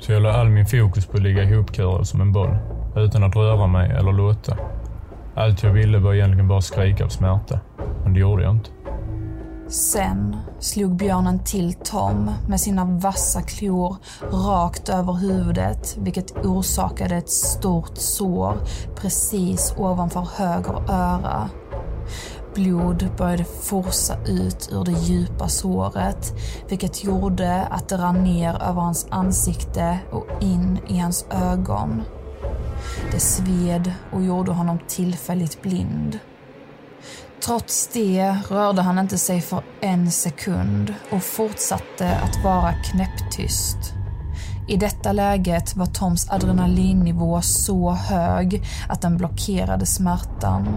Så 0.00 0.12
jag 0.12 0.22
la 0.22 0.32
all 0.32 0.48
min 0.48 0.66
fokus 0.66 1.06
på 1.06 1.16
att 1.16 1.22
ligga 1.22 1.42
ihopkurad 1.42 2.06
som 2.06 2.20
en 2.20 2.32
boll, 2.32 2.56
utan 2.96 3.24
att 3.24 3.36
röra 3.36 3.66
mig 3.66 3.90
eller 3.90 4.12
låta. 4.12 4.56
Allt 5.34 5.62
jag 5.62 5.72
ville 5.72 5.98
var 5.98 6.14
egentligen 6.14 6.48
bara 6.48 6.60
skrika 6.60 7.04
av 7.04 7.08
smärta, 7.08 7.60
men 8.04 8.14
det 8.14 8.20
gjorde 8.20 8.42
jag 8.42 8.52
inte. 8.52 8.70
Sen 9.68 10.36
slog 10.58 10.96
björnen 10.96 11.44
till 11.44 11.74
Tom 11.74 12.30
med 12.48 12.60
sina 12.60 12.84
vassa 12.84 13.42
klor 13.42 13.96
rakt 14.32 14.88
över 14.88 15.12
huvudet 15.12 15.96
vilket 16.00 16.36
orsakade 16.44 17.16
ett 17.16 17.30
stort 17.30 17.96
sår 17.98 18.56
precis 18.96 19.74
ovanför 19.78 20.28
höger 20.36 20.90
öra. 20.90 21.50
Blod 22.54 23.08
började 23.18 23.44
forsa 23.44 24.16
ut 24.26 24.68
ur 24.72 24.84
det 24.84 24.92
djupa 24.92 25.48
såret 25.48 26.32
vilket 26.68 27.04
gjorde 27.04 27.62
att 27.62 27.88
det 27.88 27.96
rann 27.96 28.24
ner 28.24 28.62
över 28.62 28.80
hans 28.80 29.06
ansikte 29.10 29.98
och 30.10 30.26
in 30.40 30.78
i 30.88 30.98
hans 30.98 31.26
ögon. 31.30 32.02
Det 33.12 33.20
sved 33.20 33.92
och 34.12 34.22
gjorde 34.22 34.52
honom 34.52 34.78
tillfälligt 34.88 35.62
blind. 35.62 36.18
Trots 37.44 37.88
det 37.92 38.36
rörde 38.48 38.82
han 38.82 38.98
inte 38.98 39.18
sig 39.18 39.40
för 39.40 39.62
en 39.80 40.10
sekund 40.10 40.94
och 41.12 41.22
fortsatte 41.22 42.16
att 42.16 42.44
vara 42.44 42.72
knäpptyst. 42.72 43.94
I 44.68 44.76
detta 44.76 45.12
läget 45.12 45.76
var 45.76 45.86
Toms 45.86 46.30
adrenalinnivå 46.30 47.42
så 47.42 47.90
hög 47.90 48.62
att 48.88 49.00
den 49.00 49.16
blockerade 49.16 49.86
smärtan. 49.86 50.76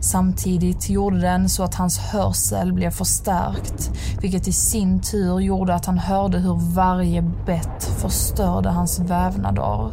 Samtidigt 0.00 0.90
gjorde 0.90 1.20
den 1.20 1.48
så 1.48 1.62
att 1.62 1.74
hans 1.74 1.98
hörsel 1.98 2.72
blev 2.72 2.90
förstärkt, 2.90 3.90
vilket 4.20 4.48
i 4.48 4.52
sin 4.52 5.00
tur 5.00 5.40
gjorde 5.40 5.74
att 5.74 5.86
han 5.86 5.98
hörde 5.98 6.38
hur 6.38 6.74
varje 6.74 7.22
bett 7.22 7.84
förstörde 7.98 8.68
hans 8.68 9.00
vävnader. 9.00 9.92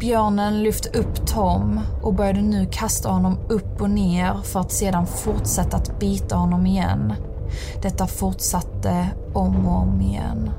Björnen 0.00 0.62
lyfte 0.62 0.98
upp 0.98 1.26
Tom 1.26 1.80
och 2.02 2.14
började 2.14 2.42
nu 2.42 2.66
kasta 2.72 3.08
honom 3.08 3.38
upp 3.48 3.80
och 3.80 3.90
ner 3.90 4.34
för 4.42 4.60
att 4.60 4.72
sedan 4.72 5.06
fortsätta 5.06 5.76
att 5.76 6.00
bita 6.00 6.36
honom 6.36 6.66
igen. 6.66 7.14
Detta 7.82 8.06
fortsatte 8.06 9.08
om 9.32 9.66
och 9.66 9.82
om 9.82 10.00
igen. 10.00 10.50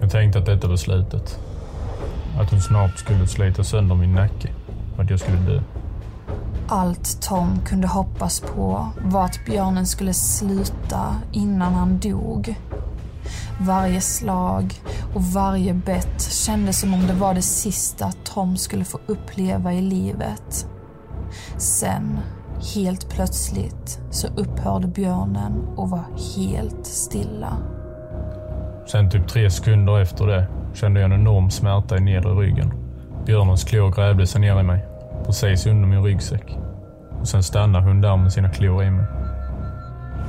Jag 0.00 0.10
tänkte 0.10 0.38
att 0.38 0.46
detta 0.46 0.68
var 0.68 0.76
slutet. 0.76 1.38
Att 2.40 2.50
hon 2.50 2.60
snart 2.60 2.98
skulle 2.98 3.26
slita 3.26 3.64
sönder 3.64 3.94
min 3.94 4.14
nacke 4.14 4.48
och 4.94 5.02
att 5.02 5.10
jag 5.10 5.20
skulle 5.20 5.38
dö. 5.38 5.60
Allt 6.68 7.22
Tom 7.22 7.60
kunde 7.66 7.88
hoppas 7.88 8.40
på 8.40 8.88
var 9.04 9.24
att 9.24 9.44
björnen 9.46 9.86
skulle 9.86 10.14
sluta 10.14 11.16
innan 11.32 11.74
han 11.74 11.98
dog. 11.98 12.54
Varje 13.60 14.00
slag 14.00 14.74
och 15.14 15.22
varje 15.22 15.74
bett 15.74 16.22
kändes 16.22 16.80
som 16.80 16.94
om 16.94 17.06
det 17.06 17.12
var 17.12 17.34
det 17.34 17.42
sista 17.42 18.12
Tom 18.24 18.56
skulle 18.56 18.84
få 18.84 18.98
uppleva 19.06 19.72
i 19.72 19.80
livet. 19.80 20.66
Sen 21.56 22.20
Helt 22.74 23.08
plötsligt 23.10 24.00
så 24.10 24.26
upphörde 24.26 24.86
björnen 24.86 25.52
och 25.76 25.90
var 25.90 26.04
helt 26.36 26.86
stilla. 26.86 27.56
Sen 28.86 29.10
typ 29.10 29.28
tre 29.28 29.50
sekunder 29.50 30.00
efter 30.00 30.26
det 30.26 30.46
kände 30.74 31.00
jag 31.00 31.12
en 31.12 31.20
enorm 31.20 31.50
smärta 31.50 31.96
i 31.96 32.00
nedre 32.00 32.30
ryggen. 32.30 32.72
Björnens 33.26 33.64
klor 33.64 33.90
grävde 33.90 34.26
sig 34.26 34.40
ner 34.40 34.60
i 34.60 34.62
mig, 34.62 34.84
precis 35.26 35.66
under 35.66 35.88
min 35.88 36.02
ryggsäck. 36.02 36.58
Och 37.20 37.28
sen 37.28 37.42
stannar 37.42 37.80
hon 37.80 38.00
där 38.00 38.16
med 38.16 38.32
sina 38.32 38.50
klor 38.50 38.84
i 38.84 38.90
mig. 38.90 39.06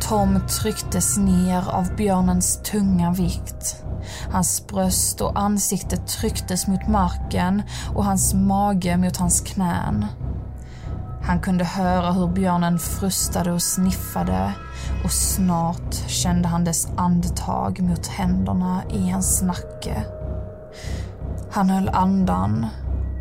Tom 0.01 0.39
trycktes 0.47 1.17
ner 1.17 1.69
av 1.69 1.95
björnens 1.95 2.62
tunga 2.62 3.12
vikt. 3.12 3.83
Hans 4.31 4.67
bröst 4.67 5.21
och 5.21 5.39
ansikte 5.39 5.97
trycktes 5.97 6.67
mot 6.67 6.88
marken 6.88 7.62
och 7.95 8.05
hans 8.05 8.33
mage 8.33 8.97
mot 8.97 9.17
hans 9.17 9.41
knän. 9.41 10.05
Han 11.23 11.39
kunde 11.39 11.63
höra 11.63 12.12
hur 12.12 12.27
björnen 12.27 12.79
frustade 12.79 13.51
och 13.51 13.62
sniffade 13.62 14.53
och 15.03 15.12
snart 15.12 15.93
kände 15.93 16.47
han 16.47 16.63
dess 16.63 16.88
andetag 16.95 17.79
mot 17.79 18.07
händerna 18.07 18.81
i 18.89 19.10
hans 19.10 19.41
nacke. 19.41 20.03
Han 21.51 21.69
höll 21.69 21.89
andan, 21.89 22.67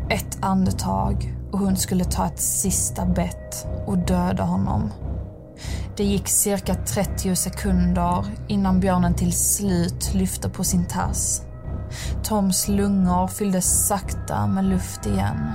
ett 0.09 0.37
andetag 0.41 1.36
och 1.51 1.59
hon 1.59 1.77
skulle 1.77 2.05
ta 2.05 2.25
ett 2.25 2.39
sista 2.39 3.05
bett 3.05 3.67
och 3.85 3.97
döda 3.97 4.43
honom. 4.43 4.91
Det 5.95 6.03
gick 6.03 6.27
cirka 6.27 6.75
30 6.75 7.35
sekunder 7.35 8.25
innan 8.47 8.79
björnen 8.79 9.13
till 9.13 9.33
slut 9.33 10.13
lyfte 10.13 10.49
på 10.49 10.63
sin 10.63 10.85
tass. 10.85 11.41
Toms 12.23 12.67
lungor 12.67 13.27
fylldes 13.27 13.87
sakta 13.87 14.47
med 14.47 14.65
luft 14.65 15.05
igen. 15.05 15.51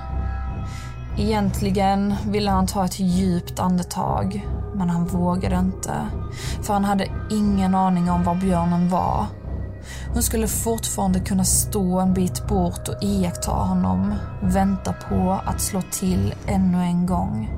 Egentligen 1.19 2.15
ville 2.27 2.51
han 2.51 2.67
ta 2.67 2.85
ett 2.85 3.01
djupt 3.01 3.59
andetag, 3.59 4.49
men 4.75 4.91
han 4.91 5.07
vågade 5.07 5.57
inte. 5.57 6.07
För 6.63 6.75
han 6.75 6.85
hade 6.85 7.09
ingen 7.31 7.75
aning 7.75 8.11
om 8.11 8.25
var 8.25 8.35
björnen 8.35 8.89
var. 8.89 9.27
Hon 10.13 10.23
skulle 10.23 10.49
fortfarande 10.49 11.21
kunna 11.21 11.45
stå 11.45 12.01
en 12.01 12.15
bit 12.15 12.47
bort 12.49 12.89
och 12.89 13.03
iaktta 13.03 13.51
honom, 13.51 14.15
vänta 14.43 14.93
på 15.09 15.41
att 15.45 15.61
slå 15.61 15.83
till 15.83 16.35
ännu 16.47 16.79
en 16.79 17.07
gång. 17.07 17.51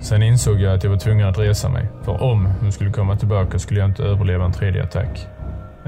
Sen 0.00 0.22
insåg 0.22 0.60
jag 0.60 0.74
att 0.74 0.84
jag 0.84 0.90
var 0.90 0.98
tvungen 0.98 1.28
att 1.28 1.38
resa 1.38 1.68
mig, 1.68 1.88
för 2.04 2.22
om 2.22 2.48
hon 2.60 2.72
skulle 2.72 2.92
komma 2.92 3.16
tillbaka 3.16 3.58
skulle 3.58 3.80
jag 3.80 3.88
inte 3.88 4.02
överleva 4.02 4.44
en 4.44 4.52
tredje 4.52 4.84
attack. 4.84 5.26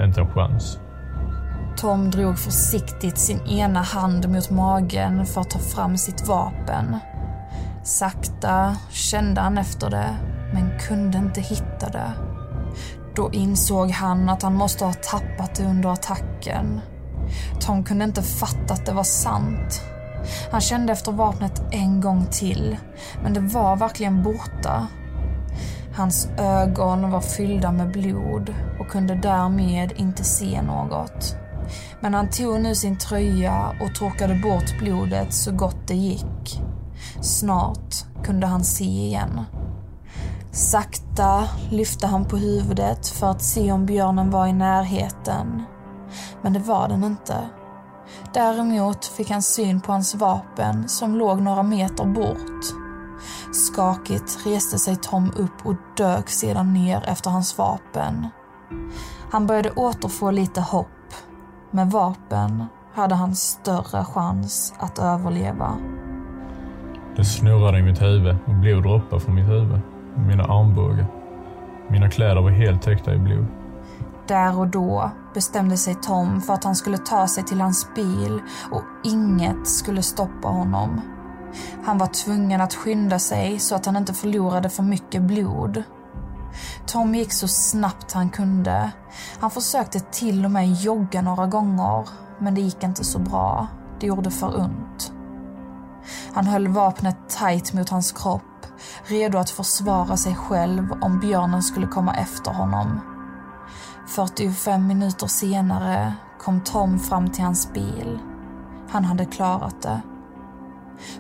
Inte 0.00 0.20
en 0.20 0.28
chans. 0.28 0.78
Tom 1.76 2.10
drog 2.10 2.38
försiktigt 2.38 3.18
sin 3.18 3.40
ena 3.40 3.82
hand 3.82 4.28
mot 4.28 4.50
magen 4.50 5.26
för 5.26 5.40
att 5.40 5.50
ta 5.50 5.58
fram 5.58 5.98
sitt 5.98 6.28
vapen. 6.28 6.96
Sakta 7.82 8.76
kände 8.90 9.40
han 9.40 9.58
efter 9.58 9.90
det, 9.90 10.16
men 10.52 10.78
kunde 10.78 11.18
inte 11.18 11.40
hitta 11.40 11.88
det. 11.88 12.27
Då 13.18 13.30
insåg 13.32 13.90
han 13.90 14.28
att 14.28 14.42
han 14.42 14.54
måste 14.54 14.84
ha 14.84 14.92
tappat 14.92 15.54
det 15.54 15.64
under 15.64 15.88
attacken. 15.88 16.80
Tom 17.60 17.84
kunde 17.84 18.04
inte 18.04 18.22
fatta 18.22 18.74
att 18.74 18.86
det 18.86 18.92
var 18.92 19.04
sant. 19.04 19.82
Han 20.50 20.60
kände 20.60 20.92
efter 20.92 21.12
vapnet 21.12 21.62
en 21.70 22.00
gång 22.00 22.26
till, 22.30 22.76
men 23.22 23.34
det 23.34 23.40
var 23.40 23.76
verkligen 23.76 24.22
borta. 24.22 24.86
Hans 25.96 26.28
ögon 26.38 27.10
var 27.10 27.20
fyllda 27.20 27.72
med 27.72 27.92
blod 27.92 28.54
och 28.80 28.88
kunde 28.88 29.14
därmed 29.14 29.92
inte 29.96 30.24
se 30.24 30.62
något. 30.62 31.36
Men 32.00 32.14
han 32.14 32.30
tog 32.30 32.60
nu 32.60 32.74
sin 32.74 32.98
tröja 32.98 33.72
och 33.80 33.94
torkade 33.94 34.34
bort 34.34 34.78
blodet 34.78 35.34
så 35.34 35.52
gott 35.52 35.86
det 35.86 35.94
gick. 35.94 36.60
Snart 37.20 37.94
kunde 38.24 38.46
han 38.46 38.64
se 38.64 38.84
igen. 38.84 39.40
Sakta 40.50 41.48
lyfte 41.70 42.06
han 42.06 42.24
på 42.24 42.36
huvudet 42.36 43.08
för 43.08 43.30
att 43.30 43.42
se 43.42 43.72
om 43.72 43.86
björnen 43.86 44.30
var 44.30 44.46
i 44.46 44.52
närheten. 44.52 45.62
Men 46.42 46.52
det 46.52 46.58
var 46.58 46.88
den 46.88 47.04
inte. 47.04 47.48
Däremot 48.34 49.04
fick 49.04 49.30
han 49.30 49.42
syn 49.42 49.80
på 49.80 49.92
hans 49.92 50.14
vapen 50.14 50.88
som 50.88 51.16
låg 51.16 51.40
några 51.40 51.62
meter 51.62 52.04
bort. 52.04 52.64
Skakigt 53.52 54.46
reste 54.46 54.78
sig 54.78 54.96
Tom 54.96 55.32
upp 55.36 55.66
och 55.66 55.74
dök 55.96 56.28
sedan 56.28 56.74
ner 56.74 57.02
efter 57.06 57.30
hans 57.30 57.58
vapen. 57.58 58.26
Han 59.30 59.46
började 59.46 59.70
återfå 59.70 60.30
lite 60.30 60.60
hopp. 60.60 60.86
Med 61.70 61.90
vapen 61.90 62.64
hade 62.94 63.14
han 63.14 63.34
större 63.34 64.04
chans 64.04 64.74
att 64.78 64.98
överleva. 64.98 65.78
Det 67.16 67.24
snurrade 67.24 67.78
i 67.78 67.82
mitt 67.82 68.02
huvud 68.02 68.36
och 68.46 68.54
blod 68.54 68.82
droppade 68.82 69.20
från 69.20 69.34
mitt 69.34 69.48
huvud 69.48 69.80
mina 70.26 70.44
armbågar. 70.44 71.06
Mina 71.88 72.10
kläder 72.10 72.42
var 72.42 72.50
helt 72.50 72.82
täckta 72.82 73.14
i 73.14 73.18
blod. 73.18 73.46
Där 74.26 74.58
och 74.58 74.68
då 74.68 75.10
bestämde 75.34 75.76
sig 75.76 75.94
Tom 75.94 76.40
för 76.40 76.54
att 76.54 76.64
han 76.64 76.76
skulle 76.76 76.98
ta 76.98 77.28
sig 77.28 77.44
till 77.44 77.60
hans 77.60 77.94
bil 77.94 78.40
och 78.70 78.82
inget 79.04 79.68
skulle 79.68 80.02
stoppa 80.02 80.48
honom. 80.48 81.00
Han 81.84 81.98
var 81.98 82.06
tvungen 82.06 82.60
att 82.60 82.74
skynda 82.74 83.18
sig 83.18 83.58
så 83.58 83.74
att 83.74 83.86
han 83.86 83.96
inte 83.96 84.14
förlorade 84.14 84.68
för 84.68 84.82
mycket 84.82 85.22
blod. 85.22 85.82
Tom 86.86 87.14
gick 87.14 87.32
så 87.32 87.48
snabbt 87.48 88.12
han 88.12 88.30
kunde. 88.30 88.90
Han 89.40 89.50
försökte 89.50 90.00
till 90.00 90.44
och 90.44 90.50
med 90.50 90.72
jogga 90.72 91.22
några 91.22 91.46
gånger, 91.46 92.08
men 92.38 92.54
det 92.54 92.60
gick 92.60 92.82
inte 92.82 93.04
så 93.04 93.18
bra. 93.18 93.66
Det 94.00 94.06
gjorde 94.06 94.30
för 94.30 94.60
ont. 94.60 95.12
Han 96.32 96.46
höll 96.46 96.68
vapnet 96.68 97.16
tight 97.28 97.72
mot 97.72 97.88
hans 97.88 98.12
kropp, 98.12 98.57
redo 99.04 99.38
att 99.38 99.50
försvara 99.50 100.16
sig 100.16 100.34
själv 100.34 100.92
om 101.00 101.20
björnen 101.20 101.62
skulle 101.62 101.86
komma 101.86 102.14
efter 102.14 102.50
honom. 102.50 103.00
45 104.06 104.86
minuter 104.86 105.26
senare 105.26 106.12
kom 106.38 106.60
Tom 106.60 106.98
fram 106.98 107.30
till 107.30 107.44
hans 107.44 107.72
bil. 107.72 108.18
Han 108.90 109.04
hade 109.04 109.24
klarat 109.24 109.82
det. 109.82 110.00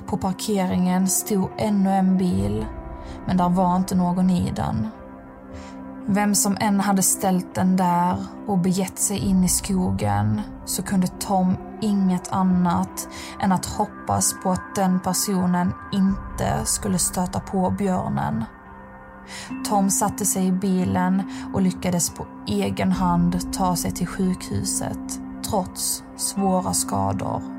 På 0.06 0.16
parkeringen 0.16 1.08
stod 1.08 1.50
ännu 1.56 1.90
en 1.90 2.18
bil, 2.18 2.66
men 3.26 3.36
där 3.36 3.48
var 3.48 3.76
inte 3.76 3.94
någon 3.94 4.30
i 4.30 4.52
den. 4.56 4.88
Vem 6.10 6.34
som 6.34 6.56
än 6.60 6.80
hade 6.80 7.02
ställt 7.02 7.54
den 7.54 7.76
där 7.76 8.16
och 8.46 8.58
begett 8.58 8.98
sig 8.98 9.18
in 9.18 9.44
i 9.44 9.48
skogen 9.48 10.40
så 10.64 10.82
kunde 10.82 11.06
Tom 11.06 11.56
inget 11.80 12.32
annat 12.32 13.08
än 13.40 13.52
att 13.52 13.66
hoppas 13.66 14.34
på 14.42 14.50
att 14.50 14.74
den 14.74 15.00
personen 15.00 15.72
inte 15.92 16.64
skulle 16.64 16.98
stöta 16.98 17.40
på 17.40 17.70
björnen. 17.70 18.44
Tom 19.68 19.90
satte 19.90 20.26
sig 20.26 20.46
i 20.46 20.52
bilen 20.52 21.22
och 21.54 21.62
lyckades 21.62 22.10
på 22.10 22.26
egen 22.46 22.92
hand 22.92 23.52
ta 23.52 23.76
sig 23.76 23.90
till 23.90 24.06
sjukhuset 24.06 25.20
trots 25.50 26.04
svåra 26.16 26.74
skador. 26.74 27.57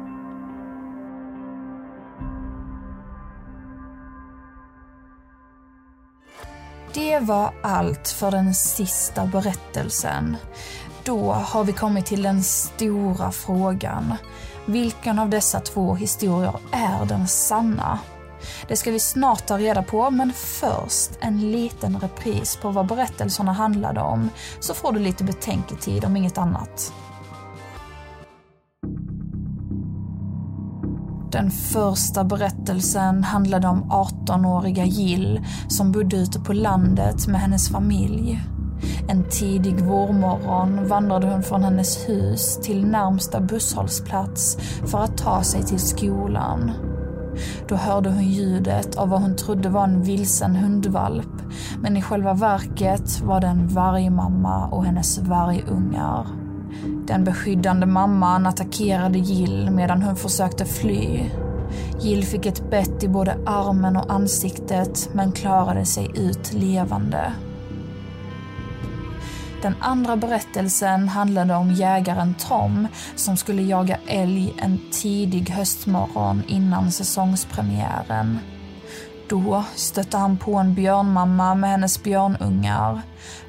Det 6.94 7.20
var 7.20 7.54
allt 7.62 8.08
för 8.08 8.32
den 8.32 8.54
sista 8.54 9.26
berättelsen. 9.26 10.38
Då 11.04 11.32
har 11.32 11.64
vi 11.64 11.74
kommit 11.74 12.06
till 12.06 12.22
den 12.22 12.44
stora 12.44 13.32
frågan. 13.32 14.14
Vilken 14.66 15.20
av 15.20 15.30
dessa 15.30 15.60
två 15.60 15.96
historier 15.96 16.60
är 16.72 17.06
den 17.06 17.28
sanna? 17.28 18.00
Det 18.68 18.76
ska 18.76 18.92
vi 18.92 19.00
snart 19.00 19.46
ta 19.46 19.58
reda 19.58 19.84
på, 19.84 20.10
men 20.10 20.34
först 20.34 21.12
en 21.20 21.52
liten 21.52 22.00
repris 22.00 22.56
på 22.56 22.70
vad 22.70 22.88
berättelserna 22.88 23.54
handlade 23.54 24.02
om, 24.02 24.30
så 24.60 24.74
får 24.74 24.92
du 24.92 25.00
lite 25.00 25.24
betänketid 25.24 26.06
om 26.06 26.18
inget 26.18 26.38
annat. 26.38 26.94
Den 31.40 31.52
första 31.52 32.24
berättelsen 32.24 33.24
handlade 33.24 33.68
om 33.68 33.84
18-åriga 33.84 34.86
Jill 34.86 35.46
som 35.68 35.92
bodde 35.92 36.18
ute 36.18 36.40
på 36.40 36.54
landet 36.54 37.28
med 37.28 37.42
hennes 37.42 37.70
familj. 37.70 38.42
En 39.10 39.24
tidig 39.30 39.80
vårmorgon 39.80 40.88
vandrade 40.88 41.28
hon 41.28 41.44
från 41.44 41.64
hennes 41.64 42.10
hus 42.10 42.60
till 42.64 42.86
närmsta 42.86 43.42
busshållplats 43.42 44.58
för 44.86 44.98
att 44.98 45.18
ta 45.18 45.44
sig 45.44 45.64
till 45.64 45.80
skolan. 45.80 46.72
Då 47.68 47.76
hörde 47.76 48.10
hon 48.10 48.24
ljudet 48.24 48.96
av 48.96 49.10
vad 49.10 49.22
hon 49.22 49.36
trodde 49.36 49.70
var 49.70 49.84
en 49.84 50.04
vilsen 50.04 50.56
hundvalp, 50.56 51.42
men 51.82 51.98
i 51.98 52.02
själva 52.02 52.34
verket 52.34 53.22
var 53.22 53.42
det 53.42 53.48
en 53.48 53.68
vargmamma 53.68 54.68
och 54.68 54.86
hennes 54.86 55.20
vargungar. 55.20 56.39
Den 57.08 57.24
beskyddande 57.24 57.86
mamman 57.86 58.46
attackerade 58.46 59.20
Jill 59.20 59.70
medan 59.72 60.02
hon 60.02 60.16
försökte 60.16 60.66
fly. 60.66 61.30
Jill 62.02 62.26
fick 62.26 62.46
ett 62.46 62.70
bett 62.70 63.04
i 63.04 63.08
både 63.08 63.38
armen 63.46 63.96
och 63.96 64.14
ansiktet 64.14 65.10
men 65.14 65.32
klarade 65.32 65.86
sig 65.86 66.12
ut 66.16 66.54
levande. 66.54 67.34
Den 69.62 69.76
andra 69.80 70.16
berättelsen 70.16 71.08
handlade 71.08 71.56
om 71.56 71.72
jägaren 71.72 72.36
Tom 72.48 72.88
som 73.16 73.38
skulle 73.38 73.62
jaga 73.62 73.98
älg 74.08 74.54
en 74.58 74.80
tidig 74.92 75.50
höstmorgon 75.50 76.44
innan 76.48 76.92
säsongspremiären. 76.92 78.40
Då 79.30 79.64
stötte 79.76 80.18
han 80.18 80.38
på 80.38 80.56
en 80.56 80.74
björnmamma 80.74 81.56
med 81.56 81.70
hennes 81.70 82.04
björnungar. 82.04 83.02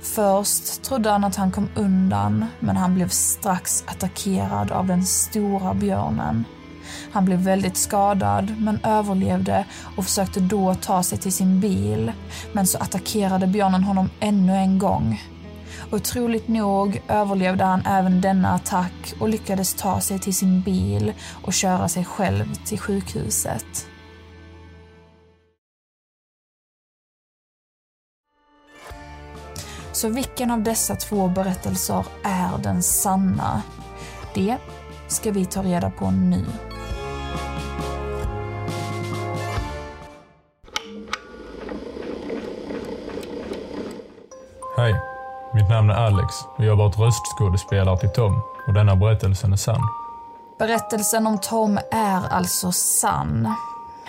Först 0.03 0.83
trodde 0.83 1.11
han 1.11 1.25
att 1.25 1.37
han 1.37 1.53
kom 1.53 1.69
undan, 1.75 2.47
men 2.59 2.77
han 2.77 2.95
blev 2.95 3.09
strax 3.09 3.85
attackerad 3.87 4.73
av 4.73 4.87
den 4.87 5.05
stora 5.05 5.75
björnen. 5.75 6.45
Han 7.13 7.25
blev 7.25 7.39
väldigt 7.39 7.77
skadad, 7.77 8.55
men 8.59 8.81
överlevde 8.85 9.65
och 9.97 10.05
försökte 10.05 10.41
då 10.41 10.75
ta 10.75 11.03
sig 11.03 11.19
till 11.19 11.33
sin 11.33 11.61
bil. 11.61 12.13
Men 12.53 12.67
så 12.67 12.79
attackerade 12.79 13.47
björnen 13.47 13.85
honom 13.85 14.11
ännu 14.21 14.53
en 14.53 14.79
gång. 14.79 15.23
Otroligt 15.93 16.49
nog 16.49 17.03
överlevde 17.09 17.65
han 17.65 17.87
även 17.87 18.21
denna 18.21 18.55
attack 18.55 19.15
och 19.21 19.29
lyckades 19.29 19.75
ta 19.75 20.01
sig 20.01 20.19
till 20.19 20.35
sin 20.35 20.63
bil 20.63 21.13
och 21.45 21.53
köra 21.53 21.89
sig 21.89 22.05
själv 22.05 22.55
till 22.55 22.79
sjukhuset. 22.79 23.90
Så 30.01 30.09
vilken 30.09 30.51
av 30.51 30.63
dessa 30.63 30.95
två 30.97 31.29
berättelser 31.29 32.07
är 32.25 32.59
den 32.63 32.83
sanna? 32.83 33.63
Det 34.35 34.57
ska 35.09 35.31
vi 35.31 35.47
ta 35.47 35.63
reda 35.63 35.91
på 35.91 36.11
nu. 36.11 36.47
Hej, 44.77 44.95
mitt 45.55 45.69
namn 45.71 45.91
är 45.91 45.95
Alex 45.95 46.35
och 46.57 46.65
jag 46.65 46.77
har 46.77 46.77
varit 46.77 46.99
röstskådespelare 46.99 47.99
till 47.99 48.13
Tom 48.13 48.43
och 48.67 48.75
denna 48.75 48.97
berättelsen 48.97 49.53
är 49.53 49.57
sann. 49.57 49.81
Berättelsen 50.59 51.27
om 51.27 51.39
Tom 51.39 51.79
är 51.91 52.29
alltså 52.31 52.73
sann. 52.73 53.55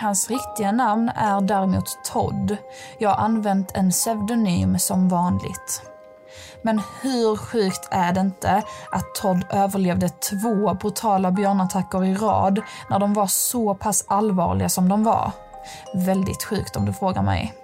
Hans 0.02 0.30
riktiga 0.30 0.72
namn 0.72 1.08
är 1.08 1.40
däremot 1.40 2.04
Todd. 2.04 2.56
Jag 2.98 3.10
har 3.10 3.24
använt 3.24 3.72
en 3.74 3.90
pseudonym 3.90 4.78
som 4.78 5.08
vanligt. 5.08 5.82
Men 6.62 6.82
hur 7.02 7.36
sjukt 7.36 7.88
är 7.90 8.12
det 8.12 8.20
inte 8.20 8.62
att 8.92 9.14
Todd 9.14 9.44
överlevde 9.50 10.08
två 10.08 10.74
brutala 10.74 11.30
björnattacker 11.30 12.04
i 12.04 12.14
rad 12.14 12.60
när 12.90 12.98
de 12.98 13.14
var 13.14 13.26
så 13.26 13.74
pass 13.74 14.04
allvarliga 14.08 14.68
som 14.68 14.88
de 14.88 15.04
var? 15.04 15.32
Väldigt 15.94 16.44
sjukt 16.44 16.76
om 16.76 16.86
du 16.86 16.92
frågar 16.92 17.22
mig. 17.22 17.54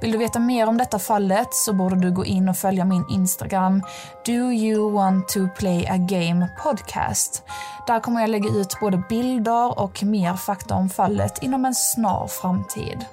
Vill 0.00 0.12
du 0.12 0.18
veta 0.18 0.38
mer 0.38 0.68
om 0.68 0.78
detta 0.78 0.98
fallet 0.98 1.54
så 1.54 1.72
borde 1.72 1.96
du 1.96 2.12
gå 2.12 2.24
in 2.24 2.48
och 2.48 2.56
följa 2.56 2.84
min 2.84 3.04
Instagram 3.10 3.82
Do 4.26 4.32
you 4.32 4.92
want 4.92 5.28
to 5.28 5.48
play 5.58 5.86
a 5.86 5.96
game 5.96 6.48
podcast. 6.62 7.42
Där 7.86 8.00
kommer 8.00 8.20
jag 8.20 8.30
lägga 8.30 8.48
ut 8.48 8.80
både 8.80 9.02
bilder 9.08 9.78
och 9.78 10.02
mer 10.02 10.34
fakta 10.34 10.74
om 10.74 10.88
fallet 10.88 11.42
inom 11.42 11.64
en 11.64 11.74
snar 11.74 12.26
framtid. 12.26 13.04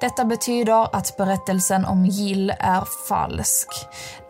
Detta 0.00 0.24
betyder 0.24 0.96
att 0.96 1.16
berättelsen 1.16 1.84
om 1.84 2.06
Jill 2.06 2.52
är 2.58 2.84
falsk. 3.08 3.68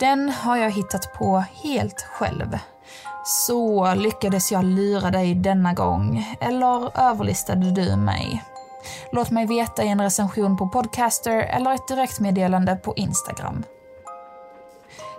Den 0.01 0.29
har 0.29 0.57
jag 0.57 0.71
hittat 0.71 1.13
på 1.13 1.45
helt 1.63 2.03
själv. 2.03 2.59
Så 3.25 3.95
lyckades 3.95 4.53
jag 4.53 4.65
lura 4.65 5.11
dig 5.11 5.35
denna 5.35 5.73
gång, 5.75 6.37
eller 6.41 7.01
överlistade 7.01 7.71
du 7.71 7.97
mig? 7.97 8.43
Låt 9.13 9.31
mig 9.31 9.47
veta 9.47 9.85
i 9.85 9.89
en 9.89 10.01
recension 10.01 10.57
på 10.57 10.69
Podcaster 10.69 11.39
eller 11.39 11.75
ett 11.75 11.89
direktmeddelande 11.89 12.77
på 12.77 12.95
Instagram. 12.97 13.65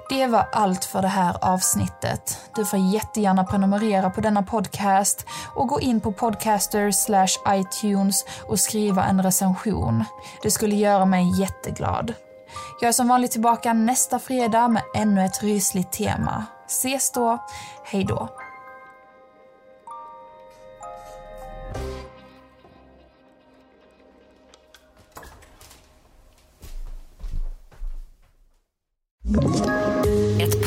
Det 0.10 0.28
var 0.28 0.48
allt 0.52 0.86
för 0.86 1.02
det 1.02 1.08
här 1.08 1.38
avsnittet. 1.42 2.40
Du 2.56 2.66
får 2.66 2.80
jättegärna 2.80 3.44
prenumerera 3.44 4.10
på 4.10 4.22
denna 4.22 4.44
podcast 4.44 5.26
och 5.56 5.68
gå 5.68 5.80
in 5.80 6.02
på 6.02 6.12
Podcaster 6.12 6.92
slash 6.92 7.28
iTunes 7.50 8.26
och 8.48 8.60
skriva 8.60 9.06
en 9.06 9.24
recension. 9.24 10.04
Det 10.44 10.52
skulle 10.52 10.76
göra 10.76 11.06
mig 11.06 11.42
jätteglad. 11.42 12.14
Jag 12.82 12.88
är 12.88 12.92
som 12.92 13.08
vanligt 13.08 13.32
tillbaka 13.32 13.74
nästa 13.74 14.20
fredag 14.20 14.68
med 14.68 14.84
ännu 14.96 15.26
ett 15.26 15.44
rysligt 15.44 15.92
tema. 15.92 16.46
Ses 16.68 17.12
då. 17.12 17.38
Hej 17.84 18.04
då. 18.04 18.30